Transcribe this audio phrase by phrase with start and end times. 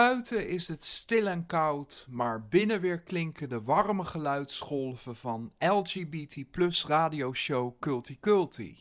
[0.00, 6.50] Buiten is het stil en koud, maar binnen weer klinken de warme geluidsgolven van LGBT
[6.50, 8.78] plus radioshow Culti Culti.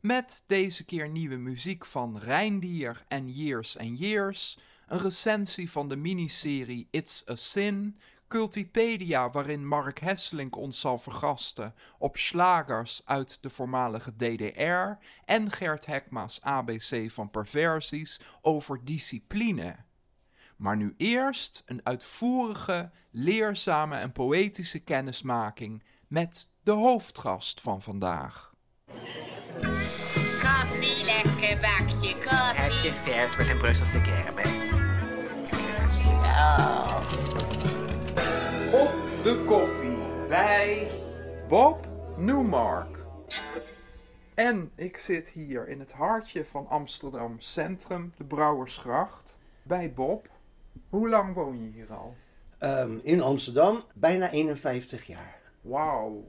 [0.00, 5.96] Met deze keer nieuwe muziek van Reindier en Years and Years, een recensie van de
[5.96, 13.50] miniserie It's a Sin, Cultipedia waarin Mark Hesselink ons zal vergasten op slagers uit de
[13.50, 19.83] voormalige DDR en Gert Hekma's ABC van perversies over discipline.
[20.64, 28.54] Maar nu eerst een uitvoerige, leerzame en poëtische kennismaking met de hoofdgast van vandaag.
[30.42, 32.14] Koffie, lekker bakje
[32.54, 32.92] Heb je koffie.
[32.92, 34.68] vers met een Brusselse kermis?
[36.04, 36.14] Zo.
[38.76, 40.88] Op de koffie bij
[41.48, 42.98] Bob Newmark.
[44.34, 50.32] En ik zit hier in het hartje van Amsterdam Centrum, de Brouwersgracht, bij Bob.
[50.94, 52.14] Hoe lang woon je hier al?
[52.58, 55.40] Ehm, in Amsterdam bijna 51 jaar.
[55.60, 56.24] Wauw.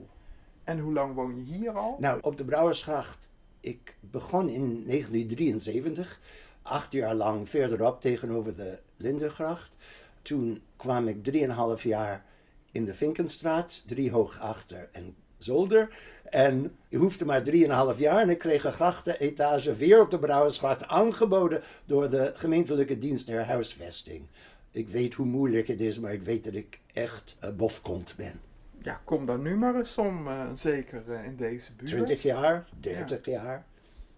[0.64, 1.96] En hoe lang woon je hier al?
[2.00, 6.20] Nou, op de Brouwersgracht, ik begon in 1973,
[6.62, 9.76] acht jaar lang verderop tegenover de Lindengracht.
[10.22, 12.26] Toen kwam ik drieënhalf jaar
[12.72, 15.90] in de Vinkenstraat, drie hoog achter en zolder.
[16.24, 20.88] En ik hoefde maar drieënhalf jaar en ik kreeg een grachtenetage weer op de Brouwersgracht
[20.88, 24.28] aangeboden door de gemeentelijke dienst der huisvesting.
[24.76, 28.42] Ik weet hoe moeilijk het is, maar ik weet dat ik echt uh, bofkont ben.
[28.82, 31.90] Ja, kom daar nu maar eens om, eh, zeker eh, in deze buurt.
[31.90, 33.66] 20 jaar, 30 jaar.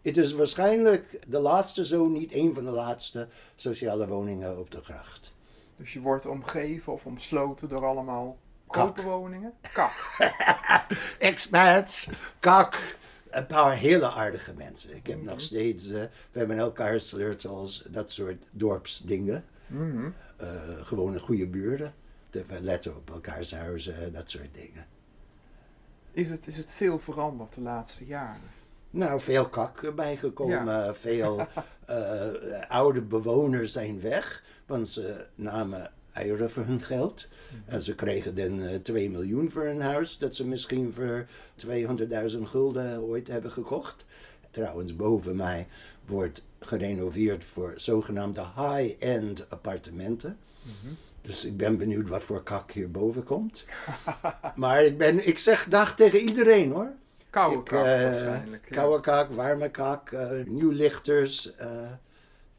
[0.02, 4.82] Het is waarschijnlijk de laatste, zo niet een van de laatste sociale woningen op de
[4.82, 5.34] gracht.
[5.76, 8.96] Dus je wordt omgeven of omsloten door allemaal Kak.
[8.96, 9.54] koopwoningen?
[9.74, 10.18] Kak.
[11.20, 12.10] Expats,
[12.40, 12.98] kak,
[13.30, 14.96] een paar hele aardige mensen.
[14.96, 16.02] Ik heb nog steeds, eh,
[16.32, 19.46] we hebben elkaar sleutels, dat soort dorpsdingen.
[19.68, 20.10] Mhm.
[20.38, 21.94] Eh, gewone goede buurten.
[22.30, 24.86] Dat We letten op elkaars huizen, dat soort dingen.
[26.12, 28.42] Is, het, is het veel veranderd de laatste jaren?
[28.90, 30.96] Nou, veel kak bijgekomen.
[30.96, 31.40] Veel
[31.86, 32.30] eh,
[32.68, 34.44] oude bewoners zijn weg.
[34.66, 37.28] Want ze namen eieren voor hun geld.
[37.66, 40.18] En ze kregen dan eh 2 miljoen voor een huis.
[40.18, 41.26] Dat ze misschien voor
[41.66, 44.06] 200.000 gulden ooit hebben gekocht.
[44.52, 45.68] Trouwens, boven mij
[46.06, 50.38] wordt gerenoveerd voor zogenaamde high-end appartementen.
[51.22, 53.66] Dus ik ben benieuwd wat voor kak hierboven komt.
[54.56, 56.92] maar ik, ben, ik zeg dag tegen iedereen hoor.
[57.30, 58.66] Koude Ik, kak eh, waarschijnlijk.
[58.70, 58.76] ja.
[58.76, 61.92] Koude kak, warme kak, eh, nieuwlichters, eh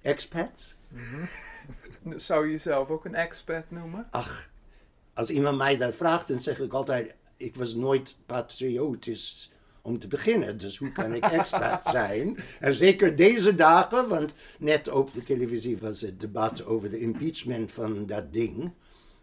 [0.02, 0.76] expats.
[2.16, 4.06] Zou je jezelf ook een expat noemen?
[4.10, 4.48] Ach,
[5.14, 9.50] als iemand mij dat vraagt, dan zeg ik altijd: ik was nooit patriotisch
[9.88, 10.58] om te beginnen.
[10.58, 12.38] Dus hoe kan ik expat zijn?
[12.60, 17.72] En zeker deze dagen, want net op de televisie was het debat over de impeachment
[17.72, 18.72] van dat ding.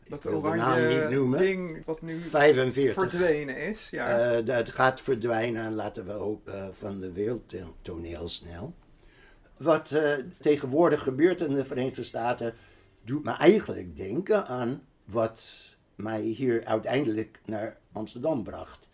[0.07, 1.39] Dat wil de naam niet noemen.
[1.39, 2.93] ding wat nu 45.
[2.93, 3.89] verdwenen is.
[3.89, 4.19] Ja.
[4.19, 8.73] Eh, dat gaat verdwijnen en laten we hopen van de wereldtoneel snel.
[9.57, 12.53] Wat eh, tegenwoordig gebeurt in de Verenigde Staten
[13.03, 15.49] doet me eigenlijk denken aan wat
[15.95, 18.89] mij hier uiteindelijk naar Amsterdam bracht.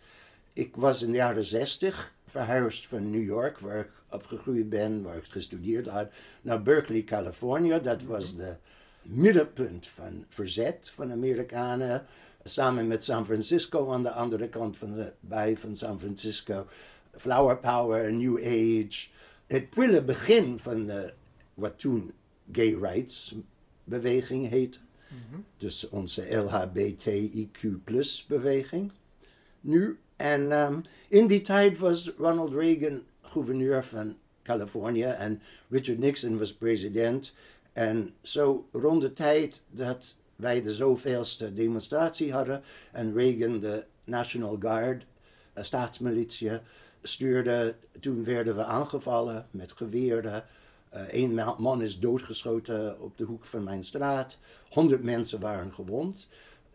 [0.54, 5.16] Ik was in de jaren 60 verhuisd van New York, waar ik opgegroeid ben, waar
[5.16, 6.10] ik gestudeerd had,
[6.42, 7.80] naar Berkeley, Californië.
[7.82, 8.56] Dat was de
[9.02, 12.06] middenpunt van verzet van Amerikanen.
[12.44, 16.66] Samen met San Francisco aan de andere kant van de bij van San Francisco.
[17.12, 19.08] Flower Power, New Age.
[19.46, 21.12] Het prille begin van de,
[21.54, 22.12] wat toen
[22.52, 23.34] gay rights
[23.84, 24.78] beweging heette.
[25.56, 27.68] Dus onze LHBTIQ
[28.28, 28.92] beweging.
[29.60, 29.98] Nu.
[30.16, 36.54] En ehm, in die tijd was Ronald Reagan gouverneur van Californië en Richard Nixon was
[36.54, 37.32] president.
[37.72, 42.62] En zo rond de tijd dat wij de zoveelste demonstratie hadden
[42.92, 45.04] en Reagan de National Guard,
[45.52, 46.50] een staatsmilitie,
[47.02, 50.44] stuurde, toen werden we aangevallen met geweren.
[50.90, 54.38] Eén man is doodgeschoten op de hoek van mijn straat.
[54.70, 56.28] Honderd mensen waren gewond.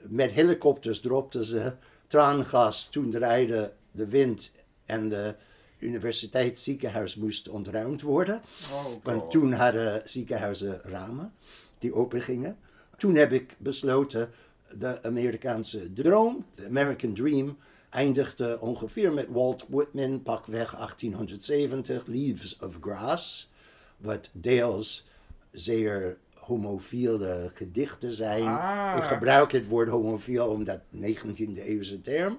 [0.07, 1.73] Met helikopters dropten ze
[2.07, 2.89] traangas.
[2.89, 4.51] Toen draaide de wind
[4.85, 5.35] en de
[5.79, 8.41] universiteitsziekenhuis moest ontruimd worden.
[8.71, 11.33] Oh, Want toen hadden ziekenhuizen ramen
[11.79, 12.57] die open gingen.
[12.97, 14.29] Toen heb ik besloten
[14.77, 17.57] de Amerikaanse droom, de American Dream,
[17.89, 23.49] eindigde ongeveer met Walt Whitman, pakweg 1870, Leaves of Grass,
[23.97, 25.05] wat deels
[25.51, 26.17] zeer
[26.47, 28.43] homofiele gedichten zijn.
[28.43, 28.93] Ah.
[28.97, 32.37] Ik gebruik het woord homofiel omdat 19e eeuwse term.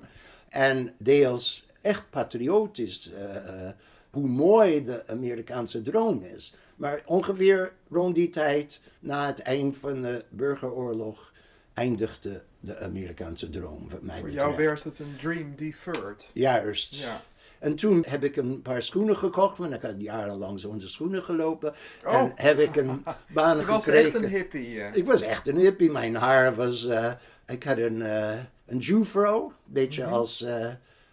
[0.48, 3.74] En deels echt patriotisch, eh, eh,
[4.10, 6.54] hoe mooi de Amerikaanse droom is.
[6.76, 11.32] Maar ongeveer rond die tijd, na het eind van de burgeroorlog,
[11.74, 16.30] eindigde de Amerikaanse droom, wat mij Voor jou werd het een dream deferred.
[16.34, 16.94] Juist.
[16.94, 17.22] Ja.
[17.58, 21.74] En toen heb ik een paar schoenen gekocht, want ik had jarenlang zonder schoenen gelopen.
[22.06, 22.14] Oh.
[22.14, 24.14] En heb ik een baan Je was gekregen.
[24.14, 24.80] echt een hippie.
[24.82, 24.94] eh.
[24.94, 25.90] Ik was echt een hippie.
[25.90, 26.86] Mijn haar was.
[26.86, 27.12] eh,
[27.46, 30.12] ik had een, eh een Jufro, een beetje Mhm.
[30.12, 30.46] als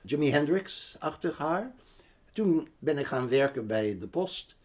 [0.02, 1.72] Jimi Hendrix-achtig haar.
[2.34, 4.56] Toen ben ik gaan werken bij de post.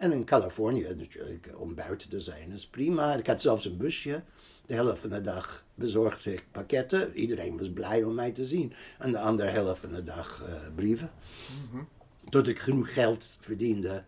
[0.00, 3.14] En in Californië natuurlijk, om buiten te zijn, is prima.
[3.14, 4.22] Ik had zelfs een busje.
[4.66, 7.14] De helft van de dag bezorgde ik pakketten.
[7.14, 8.72] Iedereen was blij om mij te zien.
[8.98, 11.10] En de andere helft van de dag eh, brieven.
[12.28, 14.04] Tot ik genoeg geld verdiende.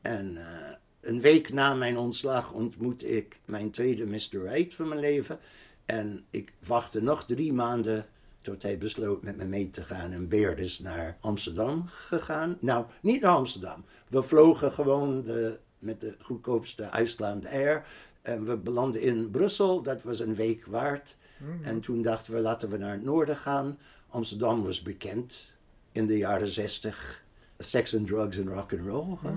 [0.00, 4.42] En eh, een week na mijn ontslag ontmoette ik mijn tweede Mr.
[4.42, 5.38] Right van mijn leven.
[5.84, 8.06] En ik wachtte nog drie maanden
[8.44, 10.12] tot hij besloot met me mee te gaan.
[10.12, 12.56] En Beer is naar Amsterdam gegaan.
[12.60, 13.84] Nou, niet naar Amsterdam.
[14.08, 17.86] We vlogen gewoon de, met de goedkoopste Iceland Air.
[18.22, 19.82] En we belanden in Brussel.
[19.82, 21.16] Dat was een week waard.
[21.62, 23.78] En toen dachten we, laten we naar het noorden gaan.
[24.08, 25.52] Amsterdam was bekend
[25.92, 27.22] in de jaren zestig.
[27.58, 29.16] Sex and drugs en rock and roll.
[29.22, 29.34] hè.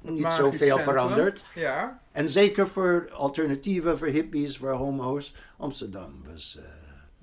[0.00, 0.84] Niet Magisch zoveel centrum.
[0.94, 1.44] veranderd.
[1.54, 2.00] Ja.
[2.12, 5.34] En zeker voor alternatieven, voor hippies, voor homo's.
[5.56, 6.64] Amsterdam was eh,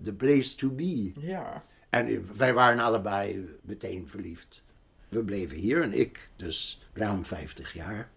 [0.04, 1.12] the place to be.
[1.20, 1.64] Ja.
[1.90, 4.62] En wij waren allebei meteen verliefd.
[5.10, 8.10] We bleven hier en ik dus ruim 50 jaar.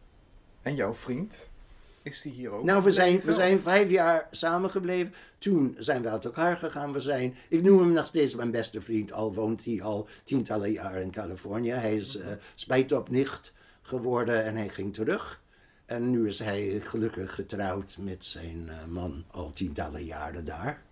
[0.62, 1.50] En jouw vriend?
[2.03, 2.65] Is die hier ook?
[2.65, 5.15] Nou, we zijn, we zijn vijf jaar samengebleven.
[5.38, 6.93] Toen zijn we uit elkaar gegaan.
[6.93, 10.73] We zijn, ik noem hem nog steeds mijn beste vriend, al woont hij al tientallen
[10.73, 11.71] jaren in Californië.
[11.71, 15.43] Hij is uh, spijtopnicht geworden en hij ging terug.
[15.87, 20.82] En nu is hij gelukkig getrouwd met zijn uh, man al tientallen jaren daar.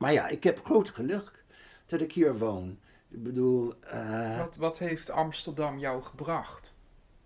[0.00, 1.44] Maar ja, ik heb groot geluk
[1.86, 2.78] dat ik hier woon.
[3.08, 3.72] Ik bedoel...
[3.94, 6.74] Uh, Wat, wat heeft Amsterdam jou gebracht?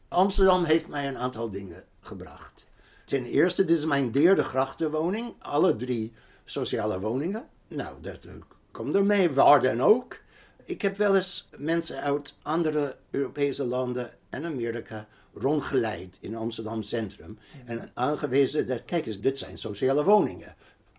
[0.09, 2.67] Amsterdam heeft mij een aantal dingen gebracht.
[3.05, 5.35] Ten eerste, dit is mijn derde grachtenwoning.
[5.39, 6.13] Alle drie
[6.45, 7.49] sociale woningen.
[7.69, 8.33] Nou, dat uh,
[8.71, 10.17] komt er mee, waar dan ook.
[10.65, 17.39] Ik heb wel eens mensen uit andere Europese landen en Amerika rondgeleid in Amsterdam Centrum.
[17.65, 20.55] En aangewezen dat, kijk eens, dit zijn sociale woningen.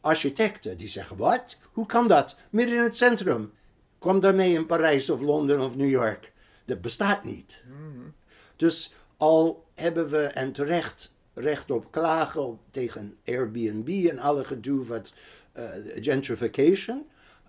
[0.05, 1.57] Architecten die zeggen, wat?
[1.71, 2.35] Hoe kan dat?
[2.49, 3.53] Midden in het centrum.
[3.99, 6.33] Kwam daarmee in Parijs of Londen of New York.
[6.65, 7.61] Dat bestaat niet.
[7.67, 8.13] Mm.
[8.55, 14.85] Dus al hebben we, en terecht, recht op klagen op, tegen Airbnb en alle gedoe
[14.85, 15.13] wat
[15.57, 15.63] uh,
[15.95, 17.05] gentrification.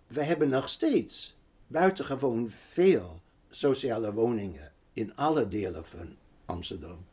[0.07, 1.37] We hebben nog steeds
[1.67, 3.21] buitengewoon veel
[3.51, 7.07] sociale woningen in alle delen van Amsterdam.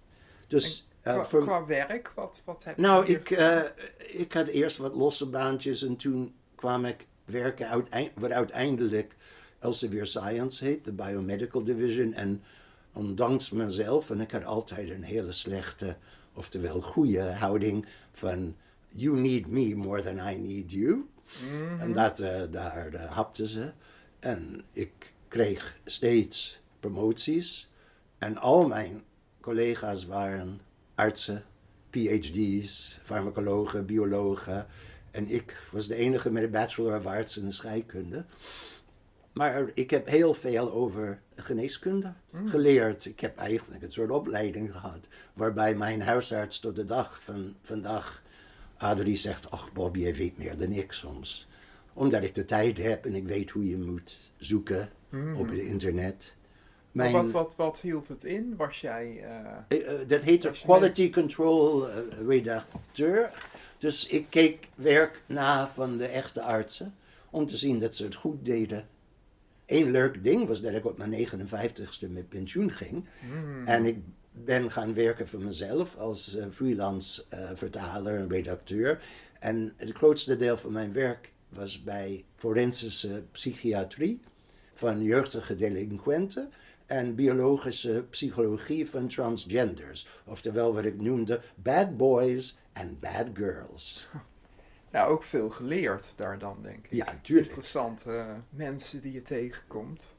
[0.47, 1.41] Dus, uh, qua, voor...
[1.43, 3.61] qua, werk, wat, wat heb je Nou, ik, uh,
[3.97, 9.15] ik had eerst wat losse baantjes en toen kwam ik werken uit, wat uiteindelijk
[9.59, 12.13] Elsevier Science heet, de Biomedical Division.
[12.13, 12.43] En
[12.93, 15.95] ondanks mezelf, en ik had altijd een hele slechte,
[16.33, 18.55] oftewel goede houding van
[18.87, 20.93] you need me more than I need you.
[20.93, 21.07] Mm
[21.49, 21.79] -hmm.
[21.79, 23.71] En dat, uh, daar uh, hapten ze.
[24.19, 27.69] En ik kreeg steeds promoties.
[28.17, 29.03] En al mijn
[29.41, 30.61] collega's waren
[30.95, 31.43] artsen,
[31.89, 34.67] PhD's, farmacologen, biologen.
[35.11, 38.25] En ik was de enige met een Bachelor of Arts in de scheikunde.
[39.33, 42.47] Maar ik heb heel veel over geneeskunde mm.
[42.47, 43.05] geleerd.
[43.05, 45.07] Ik heb eigenlijk een soort opleiding gehad.
[45.33, 48.23] Waarbij mijn huisarts tot de dag van vandaag,
[48.77, 51.47] Adrie zegt, ach Bob, je weet meer dan ik soms.
[51.93, 55.35] Omdat ik de tijd heb en ik weet hoe je moet zoeken mm.
[55.35, 56.35] op het internet.
[56.93, 57.11] Mijn...
[57.11, 58.55] Wat, wat, wat hield het in?
[58.57, 59.25] Was jij...
[59.69, 61.87] Uh, uh, dat heet een quality control
[62.27, 63.31] redacteur.
[63.77, 66.95] Dus ik keek werk na van de echte artsen.
[67.29, 68.87] Om te zien dat ze het goed deden.
[69.65, 73.05] Eén leuk ding was dat ik op mijn 59ste met pensioen ging.
[73.21, 73.65] Mm.
[73.65, 73.97] En ik
[74.31, 79.03] ben gaan werken voor mezelf als freelance uh, vertaler en redacteur.
[79.39, 84.21] En het grootste deel van mijn werk was bij forensische psychiatrie
[84.73, 86.51] van jeugdige delinquenten
[86.85, 90.07] en biologische psychologie van transgenders.
[90.25, 94.09] Oftewel wat ik noemde bad boys en bad girls.
[94.91, 96.91] Ja, ook veel geleerd daar dan, denk ik.
[96.91, 97.47] Ja, natuurlijk.
[97.47, 100.15] Interessante uh, mensen die je tegenkomt.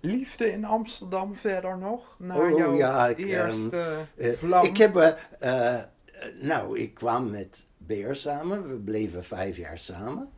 [0.00, 2.16] Liefde in Amsterdam verder nog?
[2.18, 4.64] Na oh jouw ja, ik, eerste um, vlam?
[4.64, 5.78] ik heb uh,
[6.16, 8.68] Eh, nou, ik kwam met Beer samen.
[8.68, 10.28] We bleven vijf jaar samen.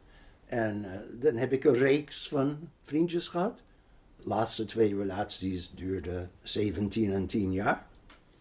[0.44, 3.62] En eh, dan heb ik een reeks van vriendjes gehad.
[4.28, 7.86] De laatste twee relaties duurden 17 en 10 jaar.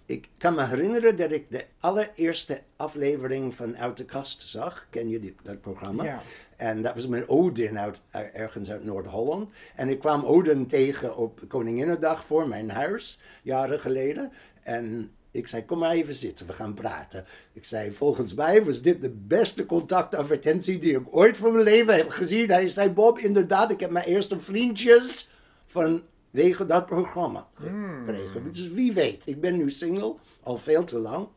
[0.06, 4.88] Ik kan me herinneren dat ik de allereerste aflevering van Uit de Kast zag.
[4.90, 6.04] Ken je die, dat programma?
[6.04, 6.22] Ja.
[6.56, 9.50] En dat was met Odin uit, er- ergens uit Noord-Holland.
[9.76, 14.32] En ik kwam Odin tegen op Koninginnedag voor mijn huis, jaren geleden.
[14.64, 17.26] En ik zei, kom maar even zitten, we gaan praten.
[17.54, 21.96] Ik zei, volgens mij was dit de beste contactadvertentie die ik ooit van mijn leven
[21.96, 22.50] heb gezien.
[22.50, 25.28] Hij zei, Bob, inderdaad, ik heb mijn eerste vriendjes
[25.68, 28.44] vanwege dat programma gekregen.
[28.44, 31.28] Dus wie weet, ik ben nu single, al veel te lang.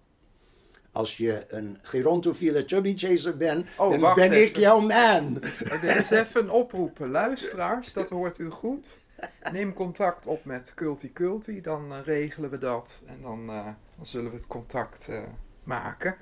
[0.92, 5.36] Als je een gerontofiele chubby chaser bent, Oh, dan ben ik jouw man.
[5.58, 7.10] Ik wil eens even een oproepen.
[7.10, 8.88] Luisteraars, dat hoort u goed.
[9.52, 13.02] Neem contact op met Culti Culti, dan eh, regelen we dat.
[13.06, 13.64] En dan, eh,
[13.96, 15.22] dan zullen we het contact eh,
[15.64, 16.16] maken.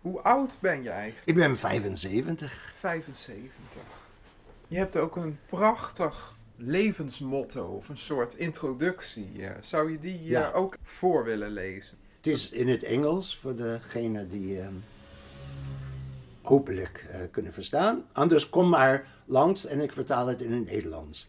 [0.00, 1.28] Hoe oud ben je eigenlijk?
[1.28, 2.72] Ik ben 75.
[2.76, 3.82] 75.
[4.68, 9.30] Je hebt ook een prachtig levensmotto of een soort introductie.
[9.46, 9.50] eh.
[9.60, 10.52] zou je die eh, Ja.
[10.52, 11.98] ook voor willen lezen?
[12.16, 14.74] Het is in het Engels voor degenen die ehm,
[16.42, 18.04] hopelijk eh, kunnen verstaan.
[18.12, 21.26] Anders kom maar langs en ik vertaal het in het Nederlands.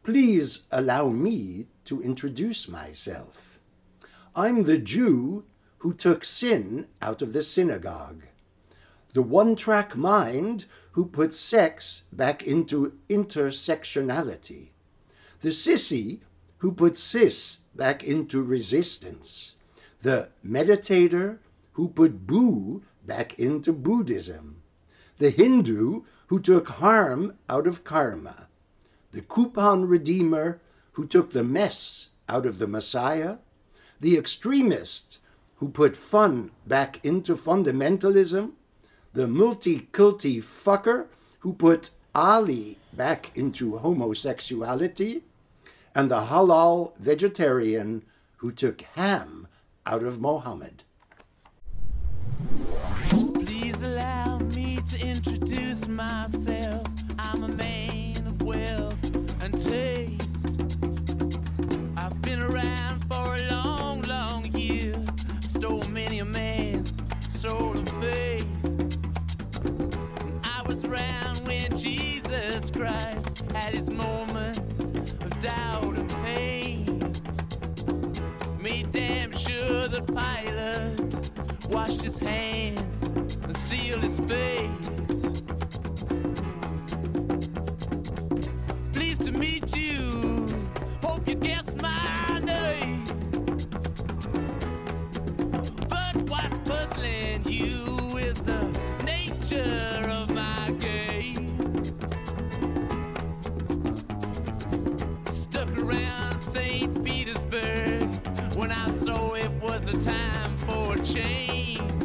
[0.00, 3.58] Please allow me to introduce myself.
[4.36, 5.40] I'm the Jew
[5.76, 8.22] who took sin out of the synagogue.
[9.12, 14.70] The one track mind who put sex back into intersectionality.
[15.40, 16.20] The sissy
[16.58, 19.54] who put cis back into resistance.
[20.02, 21.38] The meditator
[21.72, 24.62] who put boo back into Buddhism.
[25.18, 28.48] The Hindu who took harm out of karma.
[29.12, 30.60] The coupon redeemer
[30.92, 33.36] who took the mess out of the Messiah.
[34.00, 35.18] The extremist
[35.56, 38.52] who put fun back into fundamentalism.
[39.12, 41.06] The multi-culti fucker
[41.40, 45.22] who put Ali back into homosexuality.
[45.94, 48.04] And the halal vegetarian
[48.36, 49.48] who took ham
[49.86, 50.84] out of Mohammed.
[53.08, 56.86] Please allow me to introduce myself.
[57.18, 60.67] I'm a man of wealth and taste.
[73.68, 74.58] Had his moment
[75.24, 76.84] of doubt and pain.
[78.62, 83.02] Made damn sure the pilot washed his hands
[83.44, 85.07] and sealed his face.
[109.88, 111.97] A time for a change.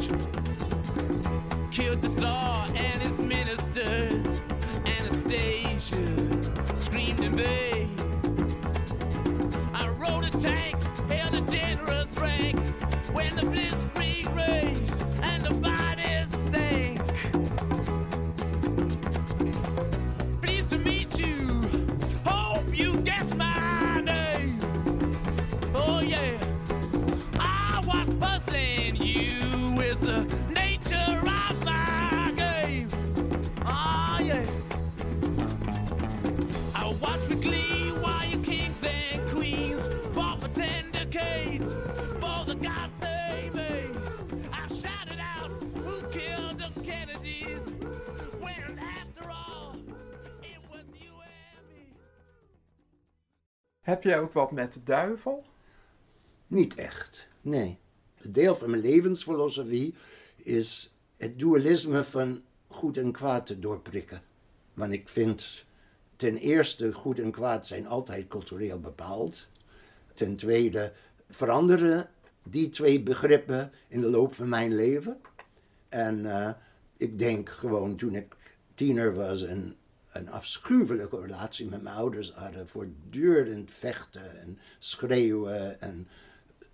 [53.83, 55.43] Heb jij ook wat met de duivel?
[56.47, 57.79] Niet echt, nee.
[58.21, 59.95] Een deel van mijn levensfilosofie
[60.35, 64.21] is het dualisme van goed en kwaad te doorprikken.
[64.73, 65.65] Want ik vind
[66.15, 69.47] ten eerste goed en kwaad zijn altijd cultureel bepaald.
[70.13, 70.93] Ten tweede
[71.29, 72.09] veranderen
[72.43, 75.21] die twee begrippen in de loop van mijn leven.
[75.89, 76.53] En eh,
[76.97, 78.35] ik denk gewoon toen ik
[78.75, 79.75] tiener was en
[80.13, 86.07] een afschuwelijke relatie met mijn ouders hadden, voortdurend vechten en schreeuwen en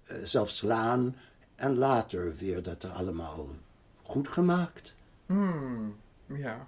[0.04, 1.16] eh, zelfs slaan.
[1.56, 3.50] En later weer dat allemaal
[4.02, 4.96] goed gemaakt.
[5.26, 6.68] Hmm, ja.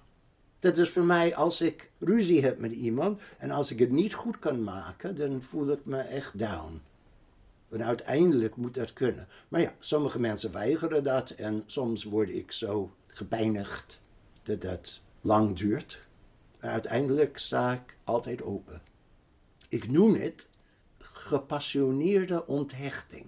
[0.60, 4.13] Dat is voor mij als ik ruzie heb met iemand en als ik het niet
[4.13, 6.82] goed kan maken, dan voel ik me echt down.
[7.68, 9.28] Want uiteindelijk moet dat kunnen.
[9.48, 14.00] Maar ja, sommige mensen weigeren dat en soms word ik zo gepijnigd
[14.44, 16.00] dat dat lang duurt.
[16.62, 18.82] Maar uiteindelijk sta ik altijd open.
[19.68, 20.50] Ik noem het
[21.00, 23.25] gepassioneerde onthechting.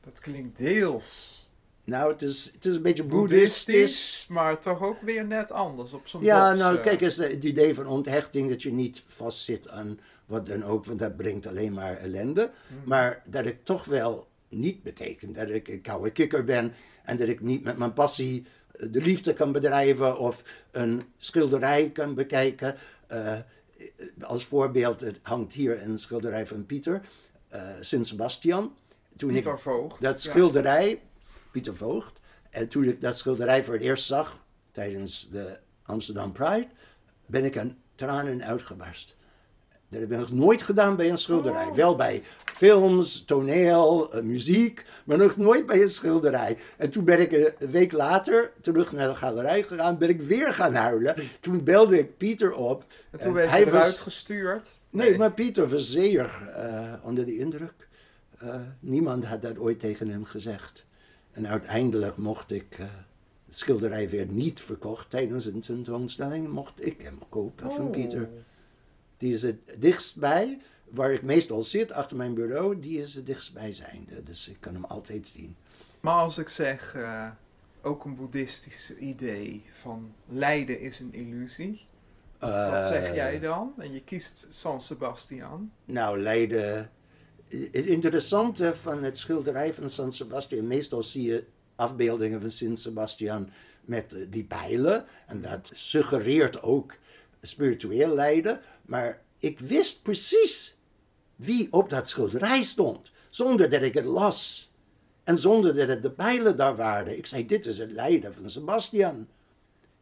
[0.00, 1.36] Dat klinkt deels
[1.84, 3.64] Nou, het is, het is een beetje boeddhistisch.
[3.64, 6.82] boeddhistisch, maar toch ook weer net anders op zo'n Ja, nou, eh.
[6.82, 10.98] kijk eens, het idee van onthechting dat je niet vastzit aan wat dan ook, want
[10.98, 12.50] dat brengt alleen maar ellende.
[12.84, 17.28] Maar dat ik toch wel niet betekent dat ik een koude kikker ben en dat
[17.28, 22.76] ik niet met mijn passie eh, de liefde kan bedrijven of een schilderij kan bekijken.
[23.06, 23.38] Eh,
[24.20, 27.00] als voorbeeld, het hangt hier een schilderij van Pieter,
[27.48, 28.74] eh Sint Sebastian.
[29.16, 30.00] Toen Pieter ik Voogd.
[30.00, 30.30] dat ja.
[30.30, 31.02] schilderij,
[31.50, 32.20] Pieter Voogd,
[32.50, 36.68] en toen ik dat schilderij voor het eerst zag tijdens de Amsterdam Pride,
[37.26, 39.16] ben ik aan tranen uitgebarst.
[39.90, 41.66] Dat heb ik nog nooit gedaan bij een schilderij.
[41.66, 41.74] Oh.
[41.74, 46.56] Wel bij films, toneel, eh, muziek, maar nog nooit bij een schilderij.
[46.76, 50.20] En toen ben ik een een week later terug naar de galerij gegaan, ben ik
[50.22, 51.14] weer gaan huilen.
[51.40, 52.84] Toen belde ik Pieter op.
[53.10, 54.70] En toen en werd hij eruit was- gestuurd.
[54.90, 57.88] Nee, maar Pieter was zeer eh, onder de indruk.
[58.38, 60.84] Eh, niemand had dat ooit tegen hem gezegd.
[61.32, 62.84] En uiteindelijk mocht ik, eh,
[63.46, 67.90] het schilderij werd niet verkocht tijdens een tentoonstelling, mocht ik hem kopen van Oh.
[67.90, 68.28] Pieter.
[69.18, 74.22] Die is het dichtstbij, waar ik meestal zit, achter mijn bureau, die is het dichtstbijzijnde.
[74.22, 75.56] Dus ik kan hem altijd zien.
[76.00, 77.26] Maar als ik zeg, eh,
[77.82, 81.86] ook een boeddhistisch idee van lijden is een illusie.
[82.38, 83.72] Wat, wat zeg Eh, jij dan?
[83.78, 85.70] En je kiest San Sebastian.
[85.84, 86.90] Nou, Leiden.
[87.48, 91.44] Het interessante van het schilderij van San Sebastian, meestal zie je
[91.76, 93.50] afbeeldingen van Sint Sebastian
[93.84, 95.04] met eh, die pijlen.
[95.26, 96.94] En dat suggereert ook
[97.40, 98.60] spiritueel lijden.
[98.82, 100.78] Maar ik wist precies
[101.36, 104.72] wie op dat schilderij stond, zonder dat ik het las.
[105.24, 107.16] En zonder dat het de pijlen daar waren.
[107.16, 109.28] Ik zei, dit is het lijden van Sebastian.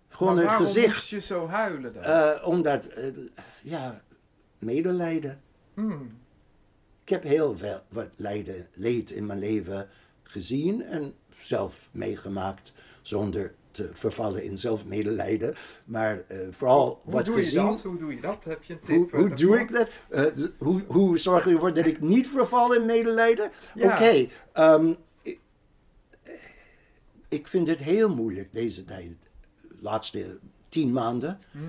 [0.08, 0.94] Gewoon het waarom gezicht.
[0.94, 2.02] moest je zo huilen dan?
[2.02, 2.88] Eh, omdat,
[3.62, 4.02] ja,
[4.58, 5.40] medelijden.
[5.74, 6.18] Hmm.
[7.02, 9.88] Ik heb heel veel wat lijden, leed in mijn leven
[10.22, 15.54] gezien en zelf meegemaakt zonder te vervallen in zelfmedelijden.
[15.84, 17.62] Maar eh, vooral Hoe wat doe gezien.
[17.62, 17.82] je dat?
[17.82, 18.44] Hoe doe je dat?
[18.44, 19.10] Heb je een tip?
[19.10, 19.88] Hoe, hoe doe ik dat?
[20.08, 20.24] Eh,
[20.58, 23.50] hoe, hoe zorg je ervoor dat ik niet verval in medelijden?
[23.74, 23.92] Ja.
[23.94, 25.40] Oké, ehm, ik,
[27.28, 29.10] ik vind het heel moeilijk deze tijd.
[29.60, 31.64] De laatste tien maanden, Mhm.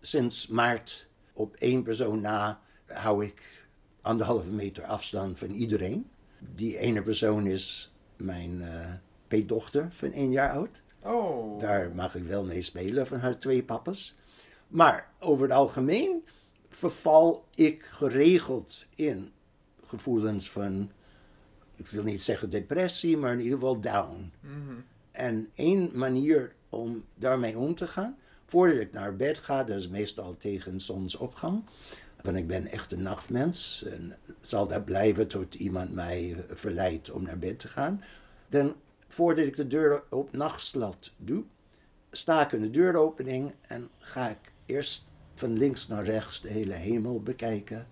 [0.00, 3.64] sinds maart, op één persoon na, hou ik
[4.00, 6.08] anderhalve meter afstand van iedereen.
[6.54, 8.62] Die ene persoon is mijn
[9.28, 10.82] peetdochter van één jaar oud.
[11.02, 11.60] Oh.
[11.60, 14.16] Daar mag ik wel mee spelen van haar twee pappes.
[14.68, 16.24] Maar over het algemeen
[16.68, 19.32] verval ik geregeld in
[19.86, 20.90] gevoelens van,
[21.76, 24.32] ik wil niet zeggen depressie, maar in ieder geval down.
[24.40, 24.74] Mhm.
[25.10, 29.88] En één manier om daarmee om te gaan, voordat ik naar bed ga, dat is
[29.88, 31.64] meestal tegen zonsopgang.
[32.22, 37.22] Want ik ben echt een nachtmens en zal dat blijven tot iemand mij verleidt om
[37.22, 38.02] naar bed te gaan.
[38.48, 38.74] Dan,
[39.12, 41.44] voordat ik de deur op nachtslot doe,
[42.10, 46.74] sta ik in de deuropening en ga ik eerst van links naar rechts de hele
[46.74, 47.86] hemel bekijken.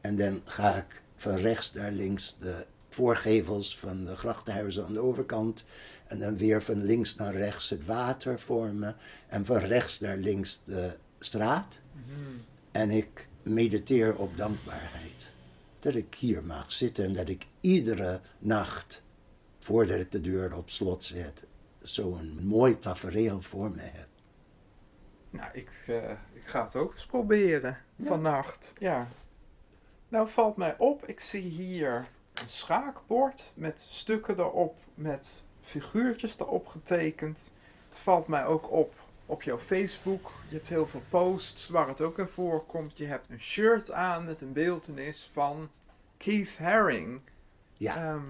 [0.00, 5.00] En dan ga ik van rechts naar links de voorgevels van de grachtenhuizen aan de
[5.00, 5.64] overkant.
[6.06, 8.96] En dan weer van links naar rechts het water vormen.
[9.28, 11.80] En van rechts naar links de straat.
[12.72, 15.30] En ik mediteer op dankbaarheid.
[15.78, 19.02] Dat ik hier mag zitten en dat ik iedere nacht,
[19.62, 21.44] voordat ik de deur op slot zet,
[21.82, 24.08] zo'n mooi tafereel voor me heb.
[25.30, 27.78] Nou, ik, eh, ik ga het ook eens proberen.
[28.00, 28.72] Vannacht.
[28.78, 29.08] Ja.
[30.08, 32.08] Nou valt mij op, ik zie hier
[32.42, 37.52] een schaakbord met stukken erop, met figuurtjes erop getekend.
[37.88, 38.94] Het valt mij ook op
[39.26, 40.30] op jouw Facebook.
[40.48, 42.98] Je hebt heel veel posts waar het ook in voorkomt.
[42.98, 45.70] Je hebt een shirt aan met een beeltenis van
[46.16, 47.20] Keith Haring.
[47.76, 47.96] Ja.
[47.96, 48.22] Ehm,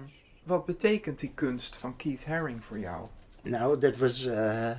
[0.43, 3.07] wat betekent die kunst van Keith Haring voor jou?
[3.41, 4.25] Nou, dat was.
[4.25, 4.71] eh,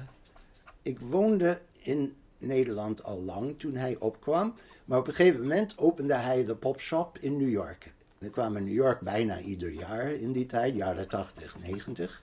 [0.83, 4.55] ik woonde in Nederland al lang toen hij opkwam.
[4.85, 7.93] Maar op een gegeven moment opende hij de popshop in New York.
[8.19, 12.23] Er kwam in New York bijna ieder jaar in die tijd, jaren 80, 90.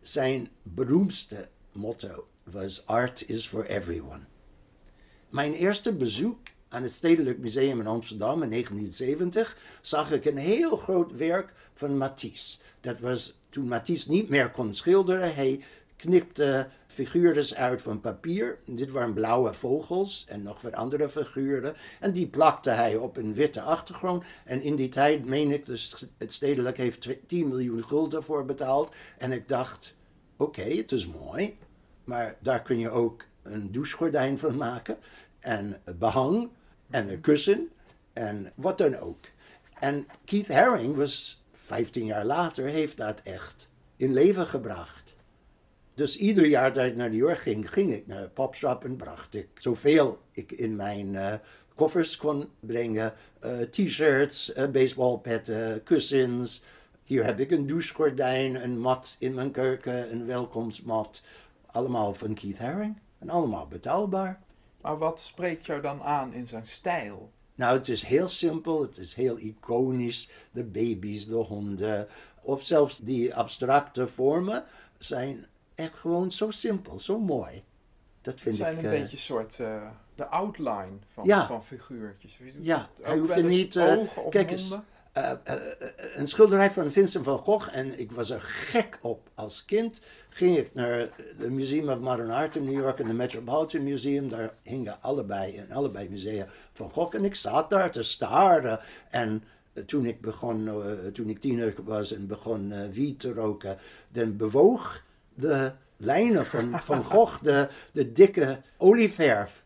[0.00, 4.20] Zijn beroemdste motto was: Art is for everyone.
[5.28, 6.38] Mijn eerste bezoek
[6.72, 11.96] aan het Stedelijk Museum in Amsterdam in 1970 zag ik een heel groot werk van
[11.96, 12.58] Matisse.
[12.80, 15.34] Dat was toen Matisse niet meer kon schilderen.
[15.34, 15.64] Hij
[15.96, 18.58] knipte figuurtjes uit van papier.
[18.66, 21.74] Dit waren blauwe vogels en nog wat andere figuren.
[22.00, 24.24] En die plakte hij op een witte achtergrond.
[24.44, 25.66] En in die tijd, meen ik,
[26.18, 28.92] het stedelijk heeft twe- 10 miljoen gulden voor betaald.
[29.18, 29.94] En ik dacht,
[30.36, 31.58] oké, het is mooi.
[32.04, 34.96] Maar daar kun je ook een douchegordijn van maken.
[35.40, 36.50] En behang.
[36.92, 37.70] En een kussen.
[38.12, 39.24] En wat dan ook.
[39.78, 45.14] En Keith Haring was 15 jaar later, heeft dat echt in leven gebracht.
[45.94, 49.34] Dus ieder jaar dat ik naar New York ging, ging ik naar Popshop en bracht
[49.34, 51.34] ik zoveel ik in mijn eh,
[51.74, 53.14] koffers kon brengen.
[53.40, 56.62] eh, T-shirts, eh, baseballpetten, kussens.
[57.04, 61.22] Hier heb ik een douchegordijn, een mat in mijn keuken, een welkomstmat.
[61.66, 62.98] Allemaal van Keith Haring.
[63.18, 64.40] En allemaal betaalbaar.
[64.82, 67.30] Maar wat spreekt jou dan aan in zijn stijl?
[67.54, 70.30] Nou, het is heel simpel, het is heel iconisch.
[70.52, 72.08] De baby's, de honden,
[72.42, 74.64] of zelfs die abstracte vormen
[74.98, 77.62] zijn echt gewoon zo simpel, zo mooi.
[78.20, 78.84] Dat Het vind zijn ik.
[78.84, 79.82] een eh, beetje soort eh,
[80.14, 81.46] de outline van, Ja.
[81.46, 82.38] van figuurtjes.
[82.60, 84.76] Ja, hij hoeft er niet, ogen of kijk eens.
[85.12, 89.28] Eh, eh, eh, een schilderij van Vincent van Gogh en ik was er gek op.
[89.34, 90.98] Als kind ging ik naar
[91.38, 94.28] het Museum of Modern Art in New York en de Metropolitan Museum.
[94.28, 98.80] Daar hingen allebei in allebei musea van Gogh en ik zat daar te staren.
[99.10, 99.42] En
[99.86, 100.70] toen ik begon,
[101.12, 107.04] toen ik tiener was en begon wiet te roken, dan bewoog de lijnen van, van
[107.14, 109.62] Gogh, de, de dikke olieverf.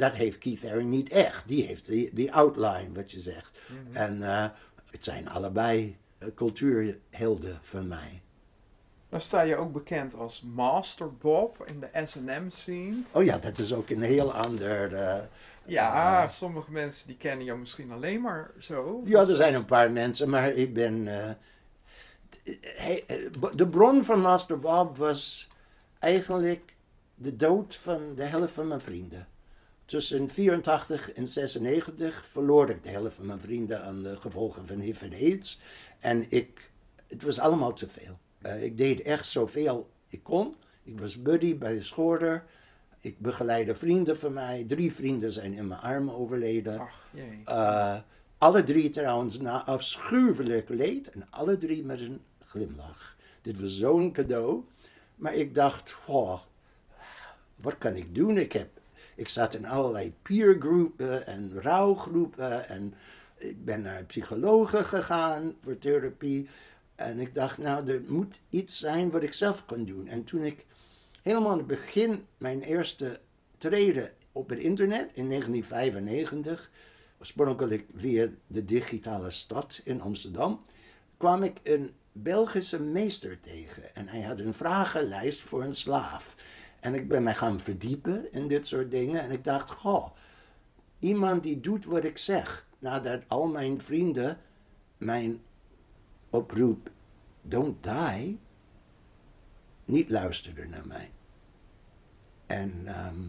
[0.00, 1.48] Dat heeft Keith Haring niet echt.
[1.48, 3.58] Die heeft die, die outline, wat je zegt.
[3.92, 4.44] En eh,
[4.90, 8.22] het zijn allebei eh, cultuurhelden van mij.
[9.08, 12.96] Dan sta je ook bekend als Master Bob in de S&M scene.
[13.12, 14.94] Oh ja, dat is ook een heel ander...
[14.94, 15.22] eh,
[15.64, 19.02] Ja, eh, sommige mensen die kennen jou misschien alleen maar zo.
[19.04, 21.06] ja, er zijn een paar mensen, maar ik ben...
[22.62, 23.04] hij-
[23.54, 25.48] de bron van Master Bob was
[25.98, 26.74] eigenlijk
[27.14, 29.28] de dood van de helft van mijn vrienden.
[29.90, 34.78] Tussen 84 en 96 verloor ik de helft van mijn vrienden aan de gevolgen van
[34.78, 35.60] HIV en AIDS.
[35.98, 36.70] En ik,
[37.06, 38.18] het was allemaal te veel.
[38.38, 40.54] Eh, ik deed echt zoveel ik kon.
[40.82, 42.44] Ik was buddy bij de schoorder.
[43.00, 44.64] Ik begeleidde vrienden van mij.
[44.68, 46.78] Drie vrienden zijn in mijn armen overleden.
[46.78, 47.40] Ach, jee.
[47.44, 47.98] Eh,
[48.38, 53.16] alle drie trouwens na afschuwelijk leed en alle drie met een glimlach.
[53.42, 54.64] Dit was zo'n cadeau.
[55.16, 55.94] Maar ik dacht,
[57.56, 58.38] wat kan ik doen?
[58.38, 58.79] Ik, heb,
[59.20, 62.94] ik zat in allerlei peergroepen en rouwgroepen en
[63.36, 66.48] ik ben naar psychologen gegaan voor therapie.
[66.94, 70.06] En ik dacht, nou, er moet iets zijn wat ik zelf kan doen.
[70.06, 70.66] En toen ik
[71.22, 73.20] helemaal aan het begin mijn eerste
[73.58, 76.70] treden op het internet in 1995,
[77.18, 80.64] oorspronkelijk via de digitale stad in Amsterdam,
[81.16, 83.94] kwam ik een Belgische meester tegen.
[83.94, 86.34] En hij had een vragenlijst voor een slaaf.
[86.80, 89.20] En ik ben mij gaan verdiepen in dit soort dingen.
[89.20, 90.10] En ik dacht, goh,
[90.98, 92.66] iemand die doet wat ik zeg.
[92.78, 94.38] Nadat al mijn vrienden
[95.00, 95.40] mijn
[96.30, 96.90] oproep,
[97.42, 98.38] don't die,
[99.84, 101.10] niet luisterden naar mij.
[102.46, 103.20] En ehm,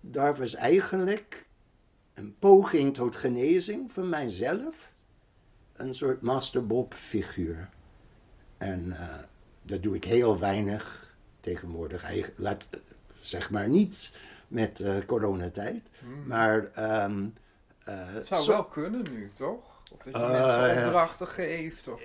[0.00, 1.46] daar was eigenlijk
[2.14, 4.92] een poging tot genezing van mijzelf.
[5.72, 7.68] Een soort Master Bob figuur.
[8.58, 9.18] En eh,
[9.62, 11.05] dat doe ik heel weinig
[11.50, 12.04] tegenwoordig.
[12.36, 12.80] Laat, eh,
[13.20, 14.10] zeg maar niet
[14.48, 15.88] met eh, coronatijd.
[16.26, 17.26] Maar ehm,
[17.84, 19.74] eh, Het zou zo- wel kunnen nu, toch?
[19.92, 21.88] Of dat je mensen opdrachten geeft.
[21.88, 22.00] Of,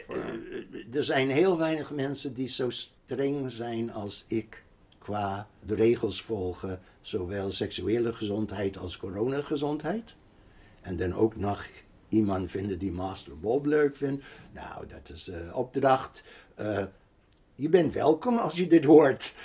[0.93, 4.63] er zijn heel weinig mensen die zo streng zijn als ik
[4.97, 10.15] qua de regels volgen, zowel seksuele gezondheid als coronagezondheid.
[10.81, 11.65] En dan ook nog
[12.09, 14.23] iemand vinden die Master Bob leuk vindt.
[14.51, 16.23] Nou, dat is opdracht.
[17.61, 19.35] Je bent welkom als je dit hoort.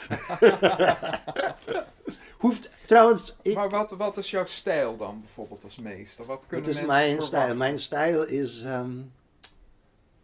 [2.38, 3.34] Hoeft trouwens.
[3.42, 6.24] Ik, Maar wat, wat is jouw stijl dan bijvoorbeeld als meester?
[6.26, 7.26] Wat kunnen Wat is mijn verwachten?
[7.38, 7.56] stijl?
[7.56, 8.98] Mijn stijl is ehm,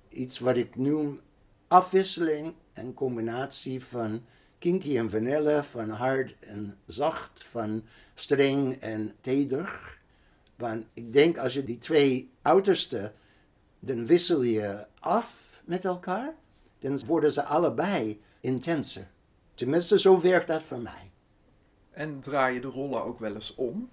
[0.09, 1.21] iets wat ik noem
[1.69, 4.25] afwisseling en combinatie van
[4.59, 9.99] kinky en vanille, van hard en zacht, van streng en teder.
[10.57, 13.13] Want ik denk als je die twee uitersten,
[13.79, 16.35] dan wissel je af met elkaar,
[16.83, 19.11] dan worden ze allebei intenser.
[19.55, 21.11] Tenminste, zo werkt dat voor mij.
[21.91, 23.91] En draai je de rollen ook wel eens om?